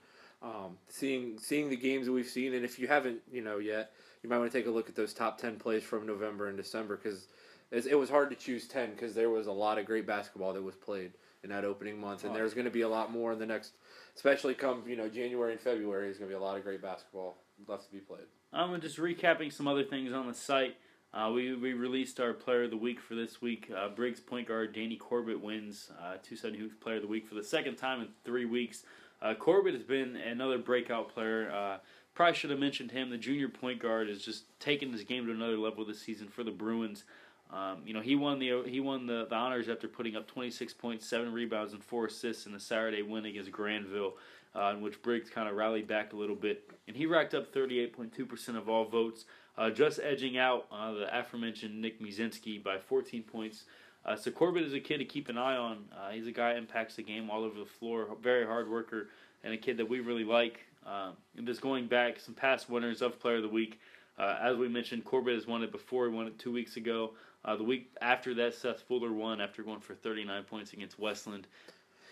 Um, 0.41 0.77
seeing 0.89 1.38
seeing 1.38 1.69
the 1.69 1.75
games 1.75 2.08
that 2.08 2.12
we've 2.12 2.27
seen, 2.27 2.54
and 2.54 2.65
if 2.65 2.80
you 2.80 2.88
haven't, 2.88 3.21
you 3.32 3.41
know, 3.41 3.60
yet, 3.60 3.91
you 4.23 4.30
might 4.30 4.39
want 4.39 4.51
to 4.51 4.58
take 4.58 4.67
a 4.67 4.71
look 4.71 4.89
at 4.89 4.95
those 4.95 5.13
top 5.13 5.38
ten 5.38 5.58
plays 5.58 5.84
from 5.84 6.08
November 6.08 6.47
and 6.47 6.58
December 6.58 6.97
because 6.97 7.27
it 7.71 7.97
was 7.97 8.10
hard 8.10 8.30
to 8.32 8.36
choose 8.36 8.67
ten 8.67 8.91
because 8.91 9.13
there 9.13 9.30
was 9.30 9.47
a 9.47 9.51
lot 9.51 9.77
of 9.77 9.86
great 9.86 10.08
basketball 10.08 10.54
that 10.54 10.63
was 10.63 10.75
played 10.75 11.12
in 11.43 11.51
that 11.51 11.63
opening 11.63 11.99
month, 11.99 12.23
and 12.23 12.36
there's 12.36 12.54
going 12.54 12.65
to 12.65 12.71
be 12.71 12.82
a 12.82 12.89
lot 12.89 13.12
more 13.12 13.34
in 13.34 13.39
the 13.39 13.45
next, 13.45 13.73
especially 14.15 14.56
come 14.56 14.84
you 14.88 14.95
know 14.95 15.08
January 15.08 15.51
and 15.51 15.62
February. 15.62 16.06
There's 16.06 16.17
going 16.17 16.30
to 16.30 16.36
be 16.36 16.41
a 16.41 16.43
lot 16.43 16.58
of 16.58 16.63
great 16.63 16.82
basketball 16.82 17.38
left 17.67 17.86
to 17.86 17.91
be 17.91 17.99
played. 17.99 18.25
I'm 18.51 18.80
just 18.82 18.97
recapping 18.97 19.54
some 19.54 19.67
other 19.67 19.84
things 19.84 20.12
on 20.12 20.27
the 20.27 20.34
site. 20.34 20.75
Uh, 21.13 21.30
we, 21.34 21.54
we 21.56 21.73
released 21.73 22.19
our 22.21 22.34
player 22.34 22.63
of 22.63 22.71
the 22.71 22.77
week 22.77 22.99
for 22.99 23.15
this 23.15 23.41
week. 23.41 23.69
Uh, 23.75 23.89
Briggs 23.89 24.21
point 24.21 24.47
guard 24.47 24.73
Danny 24.73 24.95
Corbett 24.95 25.41
wins 25.41 25.91
uh, 25.99 26.15
270 26.23 26.60
Hoops 26.60 26.75
player 26.75 26.95
of 26.97 27.01
the 27.01 27.08
week 27.08 27.27
for 27.27 27.36
the 27.36 27.43
second 27.43 27.75
time 27.75 28.01
in 28.01 28.08
three 28.23 28.45
weeks. 28.45 28.84
Uh, 29.21 29.34
Corbett 29.36 29.73
has 29.73 29.84
been 29.84 30.15
another 30.15 30.57
breakout 30.57 31.13
player. 31.13 31.51
Uh, 31.51 31.77
probably 32.13 32.36
should 32.36 32.49
have 32.49 32.60
mentioned 32.60 32.91
him. 32.91 33.10
The 33.10 33.17
junior 33.17 33.49
point 33.49 33.79
guard 33.79 34.10
has 34.10 34.23
just 34.23 34.45
taken 34.60 34.91
his 34.91 35.03
game 35.03 35.25
to 35.25 35.31
another 35.31 35.57
level 35.57 35.86
this 35.86 36.01
season 36.01 36.27
for 36.27 36.43
the 36.43 36.51
Bruins. 36.51 37.03
Um, 37.51 37.81
you 37.86 37.93
know, 37.93 37.99
he 37.99 38.15
won 38.15 38.39
the 38.39 38.63
he 38.65 38.79
won 38.79 39.05
the, 39.05 39.27
the 39.29 39.36
honors 39.36 39.67
after 39.67 39.88
putting 39.88 40.15
up 40.15 40.27
26 40.27 40.73
points, 40.73 41.05
seven 41.05 41.34
rebounds, 41.34 41.73
and 41.73 41.84
four 41.84 42.05
assists 42.05 42.45
in 42.45 42.53
the 42.53 42.60
Saturday 42.60 43.01
win 43.01 43.25
against 43.25 43.51
Granville, 43.51 44.13
uh, 44.55 44.73
in 44.73 44.81
which 44.81 45.01
Briggs 45.01 45.29
kind 45.29 45.49
of 45.49 45.55
rallied 45.55 45.88
back 45.88 46.13
a 46.13 46.15
little 46.15 46.36
bit, 46.36 46.71
and 46.88 46.95
he 46.95 47.05
racked 47.05 47.34
up 47.34 47.53
38.2% 47.53 48.55
of 48.55 48.69
all 48.69 48.86
votes, 48.86 49.25
uh, 49.57 49.69
just 49.69 49.99
edging 50.01 50.38
out 50.38 50.65
uh, 50.71 50.93
the 50.93 51.19
aforementioned 51.19 51.81
Nick 51.81 52.01
Muszynski 52.01 52.63
by 52.63 52.77
14 52.77 53.23
points. 53.23 53.65
Uh, 54.05 54.15
so 54.15 54.31
Corbett 54.31 54.63
is 54.63 54.73
a 54.73 54.79
kid 54.79 54.97
to 54.97 55.05
keep 55.05 55.29
an 55.29 55.37
eye 55.37 55.57
on. 55.57 55.85
Uh, 55.95 56.11
he's 56.11 56.27
a 56.27 56.31
guy 56.31 56.53
that 56.53 56.57
impacts 56.57 56.95
the 56.95 57.03
game 57.03 57.29
all 57.29 57.43
over 57.43 57.59
the 57.59 57.65
floor, 57.65 58.07
very 58.21 58.45
hard 58.45 58.69
worker, 58.69 59.09
and 59.43 59.53
a 59.53 59.57
kid 59.57 59.77
that 59.77 59.87
we 59.87 59.99
really 59.99 60.23
like. 60.23 60.59
Uh, 60.85 61.11
and 61.37 61.45
just 61.45 61.61
going 61.61 61.87
back, 61.87 62.19
some 62.19 62.33
past 62.33 62.69
winners 62.69 63.01
of 63.01 63.19
Player 63.19 63.37
of 63.37 63.43
the 63.43 63.49
Week. 63.49 63.79
as 64.17 64.57
we 64.57 64.67
mentioned, 64.67 65.05
Corbett 65.05 65.35
has 65.35 65.45
won 65.45 65.63
it 65.63 65.71
before. 65.71 66.09
He 66.09 66.15
won 66.15 66.27
it 66.27 66.39
two 66.39 66.51
weeks 66.51 66.77
ago. 66.77 67.11
Uh, 67.43 67.55
the 67.55 67.63
week 67.63 67.91
after 68.01 68.33
that, 68.35 68.53
Seth 68.53 68.81
Fuller 68.81 69.11
won 69.11 69.41
after 69.41 69.63
going 69.63 69.79
for 69.79 69.95
39 69.95 70.43
points 70.43 70.73
against 70.73 70.99
Westland. 70.99 71.47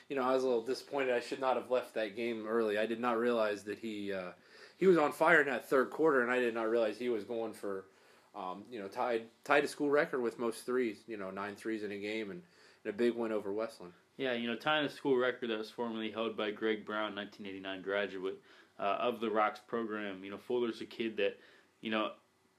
You 0.09 0.15
know, 0.15 0.23
I 0.23 0.33
was 0.33 0.43
a 0.43 0.47
little 0.47 0.63
disappointed. 0.63 1.13
I 1.13 1.19
should 1.19 1.39
not 1.39 1.55
have 1.55 1.69
left 1.69 1.93
that 1.93 2.15
game 2.15 2.47
early. 2.47 2.79
I 2.79 2.87
did 2.87 2.99
not 2.99 3.19
realize 3.19 3.63
that 3.63 3.77
he 3.77 4.11
uh, 4.11 4.31
he 4.77 4.87
was 4.87 4.97
on 4.97 5.11
fire 5.11 5.41
in 5.41 5.47
that 5.47 5.69
third 5.69 5.91
quarter, 5.91 6.21
and 6.23 6.31
I 6.31 6.39
did 6.39 6.55
not 6.55 6.69
realize 6.69 6.97
he 6.97 7.09
was 7.09 7.23
going 7.23 7.53
for 7.53 7.85
um, 8.35 8.63
you 8.69 8.79
know 8.79 8.87
tied 8.87 9.23
tied 9.43 9.63
a 9.63 9.67
school 9.67 9.89
record 9.89 10.21
with 10.21 10.39
most 10.39 10.65
threes. 10.65 10.97
You 11.07 11.17
know, 11.17 11.31
nine 11.31 11.55
threes 11.55 11.83
in 11.83 11.91
a 11.91 11.99
game, 11.99 12.31
and, 12.31 12.41
and 12.83 12.93
a 12.93 12.97
big 12.97 13.15
win 13.15 13.31
over 13.31 13.51
Westland. 13.51 13.93
Yeah, 14.17 14.33
you 14.33 14.47
know, 14.47 14.55
tying 14.57 14.85
a 14.85 14.89
school 14.89 15.15
record 15.15 15.49
that 15.49 15.57
was 15.57 15.69
formerly 15.69 16.11
held 16.11 16.35
by 16.35 16.51
Greg 16.51 16.85
Brown, 16.85 17.15
1989 17.15 17.81
graduate 17.81 18.35
uh, 18.77 18.97
of 18.99 19.21
the 19.21 19.29
Rocks 19.29 19.61
program. 19.65 20.25
You 20.25 20.31
know, 20.31 20.37
Fuller's 20.37 20.81
a 20.81 20.85
kid 20.85 21.15
that, 21.17 21.37
you 21.79 21.89
know, 21.89 22.11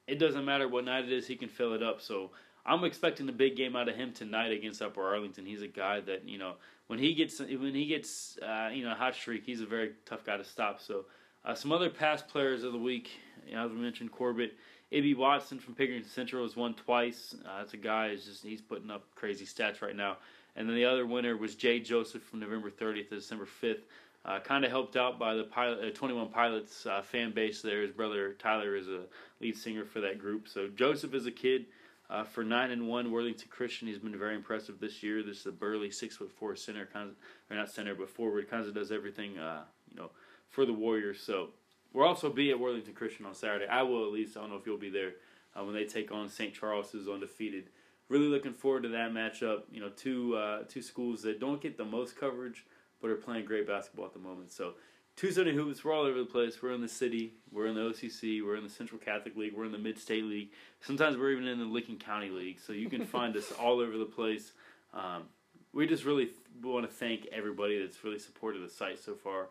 it 0.07 0.19
doesn't 0.19 0.47
matter 0.47 0.69
what 0.69 0.87
night 0.87 1.05
it 1.05 1.13
is, 1.13 1.27
he 1.27 1.37
can 1.37 1.51
fill 1.51 1.75
it 1.75 1.83
up. 1.83 2.01
So 2.01 2.31
I'm 2.65 2.85
expecting 2.85 3.29
a 3.29 3.33
big 3.33 3.57
game 3.57 3.77
out 3.77 3.89
of 3.89 3.97
him 3.97 4.13
tonight 4.13 4.53
against 4.53 4.83
Upper 4.83 5.03
Arlington. 5.03 5.47
He's 5.47 5.63
a 5.63 5.69
guy 5.69 6.01
that 6.01 6.27
you 6.29 6.39
know 6.39 6.55
when 6.87 6.99
he 6.99 7.15
gets 7.15 7.41
when 7.41 7.75
he 7.75 7.87
gets 7.87 8.39
uh, 8.39 8.71
you 8.73 8.85
know 8.85 8.93
a 8.93 8.97
hot 8.97 9.15
streak, 9.15 9.45
he's 9.45 9.61
a 9.61 9.67
very 9.67 9.93
tough 10.05 10.25
guy 10.25 10.37
to 10.37 10.45
stop. 10.45 10.81
So 10.81 11.05
uh, 11.45 11.55
some 11.55 11.73
other 11.73 11.91
past 11.91 12.29
players 12.29 12.65
of 12.65 12.73
the 12.73 12.79
week, 12.79 13.11
you 13.47 13.55
know, 13.55 13.67
as 13.67 13.71
we 13.71 13.79
mentioned, 13.79 14.13
Corbett, 14.13 14.57
Ibi 14.91 15.15
Watson 15.15 15.59
from 15.59 15.75
Pickerington 15.75 16.09
Central 16.09 16.43
has 16.43 16.57
won 16.57 16.75
twice. 16.75 17.35
Uh, 17.47 17.59
that's 17.59 17.75
a 17.75 17.79
guy 17.79 18.11
who's 18.11 18.25
just 18.25 18.43
he's 18.45 18.61
putting 18.61 18.91
up 18.91 19.05
crazy 19.15 19.45
stats 19.45 19.83
right 19.83 19.97
now. 19.97 20.17
And 20.57 20.69
then 20.69 20.77
the 20.77 20.85
other 20.85 21.07
winner 21.07 21.37
was 21.37 21.55
Jay 21.55 21.79
Joseph 21.81 22.23
from 22.23 22.41
November 22.41 22.71
30th 22.71 23.09
to 23.11 23.15
December 23.17 23.47
5th. 23.63 23.83
Uh, 24.25 24.39
kind 24.41 24.65
of 24.65 24.71
helped 24.71 24.97
out 24.97 25.19
by 25.19 25.35
the 25.35 25.45
pilot, 25.45 25.79
uh, 25.83 25.91
21 25.97 26.29
Pilots 26.29 26.85
uh, 26.85 27.01
fan 27.01 27.31
base 27.33 27.63
there. 27.63 27.83
His 27.83 27.93
brother 27.93 28.35
Tyler 28.35 28.77
is 28.77 28.89
a 28.89 29.05
lead 29.41 29.57
singer 29.57 29.85
for 29.85 30.01
that 30.01 30.19
group. 30.19 30.47
So 30.47 30.69
Joseph 30.69 31.15
is 31.15 31.25
a 31.27 31.31
kid 31.31 31.67
uh, 32.11 32.25
for 32.25 32.43
nine 32.43 32.73
and 32.73 32.89
one, 32.89 33.13
Worthington 33.13 33.49
Christian, 33.49 33.87
he's 33.87 33.99
been 33.99 34.19
very 34.19 34.35
impressive 34.35 34.81
this 34.81 35.01
year. 35.01 35.23
This 35.23 35.39
is 35.41 35.47
a 35.47 35.53
burly 35.53 35.93
six 35.93 36.17
foot 36.17 36.33
four 36.33 36.57
center, 36.57 36.85
kind 36.93 37.11
of, 37.11 37.15
or 37.49 37.57
not 37.57 37.71
center, 37.71 37.95
but 37.95 38.11
forward. 38.11 38.51
Kind 38.51 38.67
of 38.67 38.75
does 38.75 38.91
everything, 38.91 39.39
uh, 39.39 39.63
you 39.89 39.97
know, 39.97 40.11
for 40.51 40.67
the 40.67 40.73
Warriors. 40.73 41.21
So 41.21 41.49
we'll 41.93 42.07
also 42.07 42.31
be 42.31 42.51
at 42.51 42.61
Worthington 42.61 42.95
Christian 42.95 43.27
on 43.27 43.35
Saturday. 43.35 43.67
I 43.67 43.83
will 43.83 44.05
at 44.05 44.13
least. 44.13 44.37
I 44.37 44.41
don't 44.41 44.51
know 44.51 44.57
if 44.57 44.67
you'll 44.67 44.77
be 44.77 44.91
there 44.91 45.13
uh, 45.57 45.65
when 45.65 45.75
they 45.75 45.85
take 45.85 46.13
on 46.13 46.29
St. 46.29 46.53
Charles, 46.53 46.91
who's 46.91 47.09
undefeated. 47.09 47.71
Really 48.09 48.27
looking 48.27 48.53
forward 48.53 48.83
to 48.83 48.89
that 48.91 49.13
matchup. 49.13 49.63
You 49.71 49.81
know, 49.81 49.91
two 49.91 50.37
uh, 50.37 50.65
two 50.69 50.83
schools 50.83 51.23
that 51.23 51.41
don't 51.41 51.61
get 51.61 51.79
the 51.79 51.85
most 51.85 52.19
coverage, 52.19 52.67
but 53.01 53.11
are 53.11 53.17
playing 53.17 53.47
great 53.47 53.67
basketball 53.67 54.07
at 54.07 54.13
the 54.13 54.19
moment. 54.19 54.51
So 54.53 54.75
270 55.17 55.57
Hoops, 55.57 55.85
we're 55.85 55.93
all 55.93 56.05
over 56.05 56.19
the 56.19 56.25
place. 56.25 56.63
We're 56.63 56.73
in 56.73 56.81
the 56.81 56.89
city, 56.89 57.35
we're 57.53 57.67
in 57.67 57.75
the 57.75 57.83
OCC, 57.83 58.43
we're 58.43 58.57
in 58.57 58.65
the 58.65 58.71
Central 58.71 58.99
Catholic 58.99 59.37
League, 59.37 59.53
we're 59.55 59.67
in 59.67 59.73
the 59.73 59.79
Mid 59.79 59.99
State 59.99 60.25
League. 60.25 60.51
Sometimes 60.81 61.17
we're 61.17 61.33
even 61.33 61.47
in 61.47 61.59
the 61.59 61.67
Licking 61.67 61.99
County 61.99 62.31
League. 62.31 62.59
So 62.59 62.73
you 62.73 62.89
can 62.89 63.05
find 63.05 63.37
us 63.37 63.53
all 63.53 63.81
over 63.81 63.99
the 63.99 64.07
place. 64.07 64.53
Um, 64.95 65.25
we 65.73 65.87
just 65.87 66.05
really 66.05 66.27
th- 66.27 66.37
want 66.63 66.89
to 66.89 66.93
thank 66.93 67.27
everybody 67.33 67.81
that's 67.81 68.03
really 68.03 68.19
supported 68.19 68.63
the 68.63 68.69
site 68.69 68.99
so 68.99 69.15
far. 69.15 69.49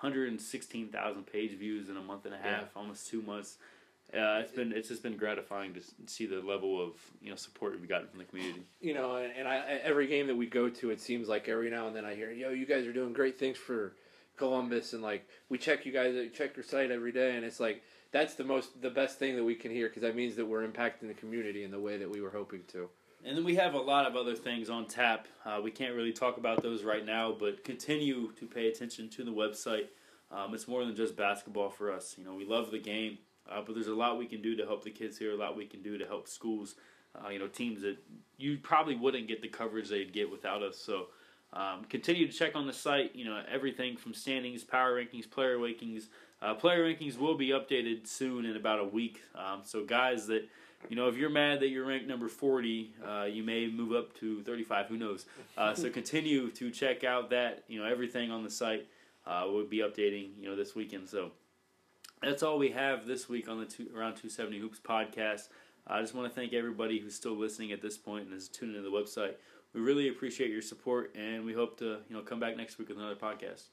116,000 0.00 1.26
page 1.26 1.58
views 1.58 1.88
in 1.88 1.96
a 1.96 2.02
month 2.02 2.24
and 2.24 2.34
a 2.34 2.38
half, 2.38 2.62
yeah. 2.62 2.66
almost 2.76 3.08
two 3.08 3.22
months. 3.22 3.56
Uh, 4.14 4.40
it's 4.40 4.52
been 4.52 4.72
it's 4.72 4.88
just 4.88 5.02
been 5.02 5.18
gratifying 5.18 5.74
to 5.74 5.80
see 6.06 6.24
the 6.24 6.40
level 6.40 6.82
of 6.82 6.92
you 7.20 7.28
know 7.28 7.36
support 7.36 7.78
we've 7.78 7.88
gotten 7.88 8.08
from 8.08 8.18
the 8.18 8.24
community. 8.24 8.62
You 8.80 8.94
know, 8.94 9.16
and, 9.16 9.32
and 9.36 9.46
I, 9.46 9.80
every 9.82 10.06
game 10.06 10.28
that 10.28 10.36
we 10.36 10.46
go 10.46 10.70
to, 10.70 10.90
it 10.90 11.00
seems 11.00 11.28
like 11.28 11.46
every 11.46 11.68
now 11.68 11.88
and 11.88 11.94
then 11.94 12.06
I 12.06 12.14
hear, 12.14 12.30
"Yo, 12.30 12.50
you 12.50 12.64
guys 12.64 12.86
are 12.86 12.92
doing 12.92 13.12
great 13.12 13.38
things 13.38 13.58
for 13.58 13.92
Columbus 14.38 14.94
and 14.94 15.02
like 15.02 15.28
we 15.50 15.58
check 15.58 15.84
you 15.84 15.92
guys 15.92 16.14
we 16.14 16.28
check 16.30 16.56
your 16.56 16.64
site 16.64 16.90
every 16.90 17.12
day 17.12 17.36
and 17.36 17.44
it's 17.44 17.60
like 17.60 17.82
that's 18.10 18.34
the 18.34 18.44
most 18.44 18.80
the 18.80 18.88
best 18.88 19.18
thing 19.18 19.36
that 19.36 19.44
we 19.44 19.54
can 19.54 19.70
hear 19.70 19.88
because 19.88 20.02
that 20.02 20.16
means 20.16 20.36
that 20.36 20.46
we're 20.46 20.66
impacting 20.66 21.08
the 21.08 21.14
community 21.14 21.64
in 21.64 21.70
the 21.70 21.80
way 21.80 21.98
that 21.98 22.08
we 22.08 22.22
were 22.22 22.30
hoping 22.30 22.62
to. 22.68 22.88
And 23.24 23.36
then 23.36 23.44
we 23.44 23.56
have 23.56 23.74
a 23.74 23.78
lot 23.78 24.06
of 24.06 24.16
other 24.16 24.34
things 24.34 24.70
on 24.70 24.86
tap. 24.86 25.26
Uh, 25.44 25.60
we 25.62 25.70
can't 25.70 25.94
really 25.94 26.12
talk 26.12 26.36
about 26.36 26.62
those 26.62 26.84
right 26.84 27.04
now, 27.04 27.34
but 27.38 27.64
continue 27.64 28.32
to 28.32 28.46
pay 28.46 28.68
attention 28.68 29.08
to 29.10 29.24
the 29.24 29.32
website. 29.32 29.86
Um, 30.30 30.54
it's 30.54 30.68
more 30.68 30.84
than 30.84 30.94
just 30.94 31.16
basketball 31.16 31.70
for 31.70 31.92
us. 31.92 32.14
You 32.16 32.24
know, 32.24 32.34
we 32.34 32.44
love 32.44 32.70
the 32.70 32.78
game, 32.78 33.18
uh, 33.50 33.60
but 33.64 33.74
there's 33.74 33.88
a 33.88 33.94
lot 33.94 34.18
we 34.18 34.26
can 34.26 34.40
do 34.40 34.54
to 34.56 34.64
help 34.64 34.84
the 34.84 34.90
kids 34.90 35.18
here. 35.18 35.32
A 35.32 35.36
lot 35.36 35.56
we 35.56 35.66
can 35.66 35.82
do 35.82 35.98
to 35.98 36.06
help 36.06 36.28
schools. 36.28 36.76
Uh, 37.14 37.30
you 37.30 37.38
know, 37.38 37.48
teams 37.48 37.82
that 37.82 37.96
you 38.36 38.58
probably 38.58 38.94
wouldn't 38.94 39.26
get 39.26 39.42
the 39.42 39.48
coverage 39.48 39.88
they'd 39.88 40.12
get 40.12 40.30
without 40.30 40.62
us. 40.62 40.76
So 40.76 41.06
um, 41.52 41.84
continue 41.88 42.30
to 42.30 42.32
check 42.32 42.54
on 42.54 42.66
the 42.66 42.72
site. 42.72 43.16
You 43.16 43.24
know 43.24 43.42
everything 43.50 43.96
from 43.96 44.14
standings, 44.14 44.64
power 44.64 44.94
rankings, 44.94 45.28
player 45.28 45.56
rankings. 45.56 46.04
Uh, 46.40 46.54
player 46.54 46.84
rankings 46.84 47.18
will 47.18 47.36
be 47.36 47.48
updated 47.48 48.06
soon 48.06 48.44
in 48.44 48.54
about 48.54 48.78
a 48.78 48.84
week. 48.84 49.22
Um, 49.34 49.62
so 49.64 49.84
guys 49.84 50.26
that 50.28 50.48
you 50.88 50.96
know 50.96 51.08
if 51.08 51.16
you're 51.16 51.30
mad 51.30 51.60
that 51.60 51.68
you're 51.68 51.86
ranked 51.86 52.06
number 52.06 52.28
40, 52.28 52.94
uh, 53.06 53.24
you 53.24 53.42
may 53.42 53.68
move 53.68 53.92
up 53.92 54.14
to 54.20 54.42
35. 54.42 54.86
Who 54.86 54.96
knows? 54.96 55.26
Uh, 55.56 55.74
so 55.74 55.90
continue 56.00 56.50
to 56.52 56.70
check 56.70 57.04
out 57.04 57.30
that 57.30 57.64
you 57.68 57.80
know 57.80 57.86
everything 57.86 58.30
on 58.30 58.44
the 58.44 58.50
site. 58.50 58.86
Uh, 59.26 59.44
will 59.46 59.64
be 59.64 59.78
updating 59.78 60.30
you 60.40 60.48
know 60.48 60.56
this 60.56 60.74
weekend. 60.74 61.08
So 61.08 61.32
that's 62.22 62.42
all 62.42 62.58
we 62.58 62.70
have 62.70 63.06
this 63.06 63.28
week 63.28 63.48
on 63.48 63.60
the 63.60 63.66
two, 63.66 63.88
around 63.94 64.14
270 64.14 64.58
hoops 64.58 64.80
podcast. 64.80 65.48
I 65.86 66.00
just 66.00 66.14
want 66.14 66.32
to 66.32 66.34
thank 66.34 66.52
everybody 66.54 66.98
who's 66.98 67.14
still 67.14 67.36
listening 67.36 67.72
at 67.72 67.82
this 67.82 67.98
point 67.98 68.26
and 68.26 68.34
is 68.34 68.48
tuning 68.48 68.76
into 68.76 68.88
the 68.88 68.96
website 68.96 69.34
we 69.74 69.80
really 69.80 70.08
appreciate 70.08 70.50
your 70.50 70.62
support, 70.62 71.14
and 71.16 71.44
we 71.44 71.52
hope 71.52 71.78
to 71.78 71.98
you 72.08 72.16
know 72.16 72.22
come 72.22 72.40
back 72.40 72.56
next 72.56 72.78
week 72.78 72.88
with 72.88 72.98
another 72.98 73.16
podcast. 73.16 73.64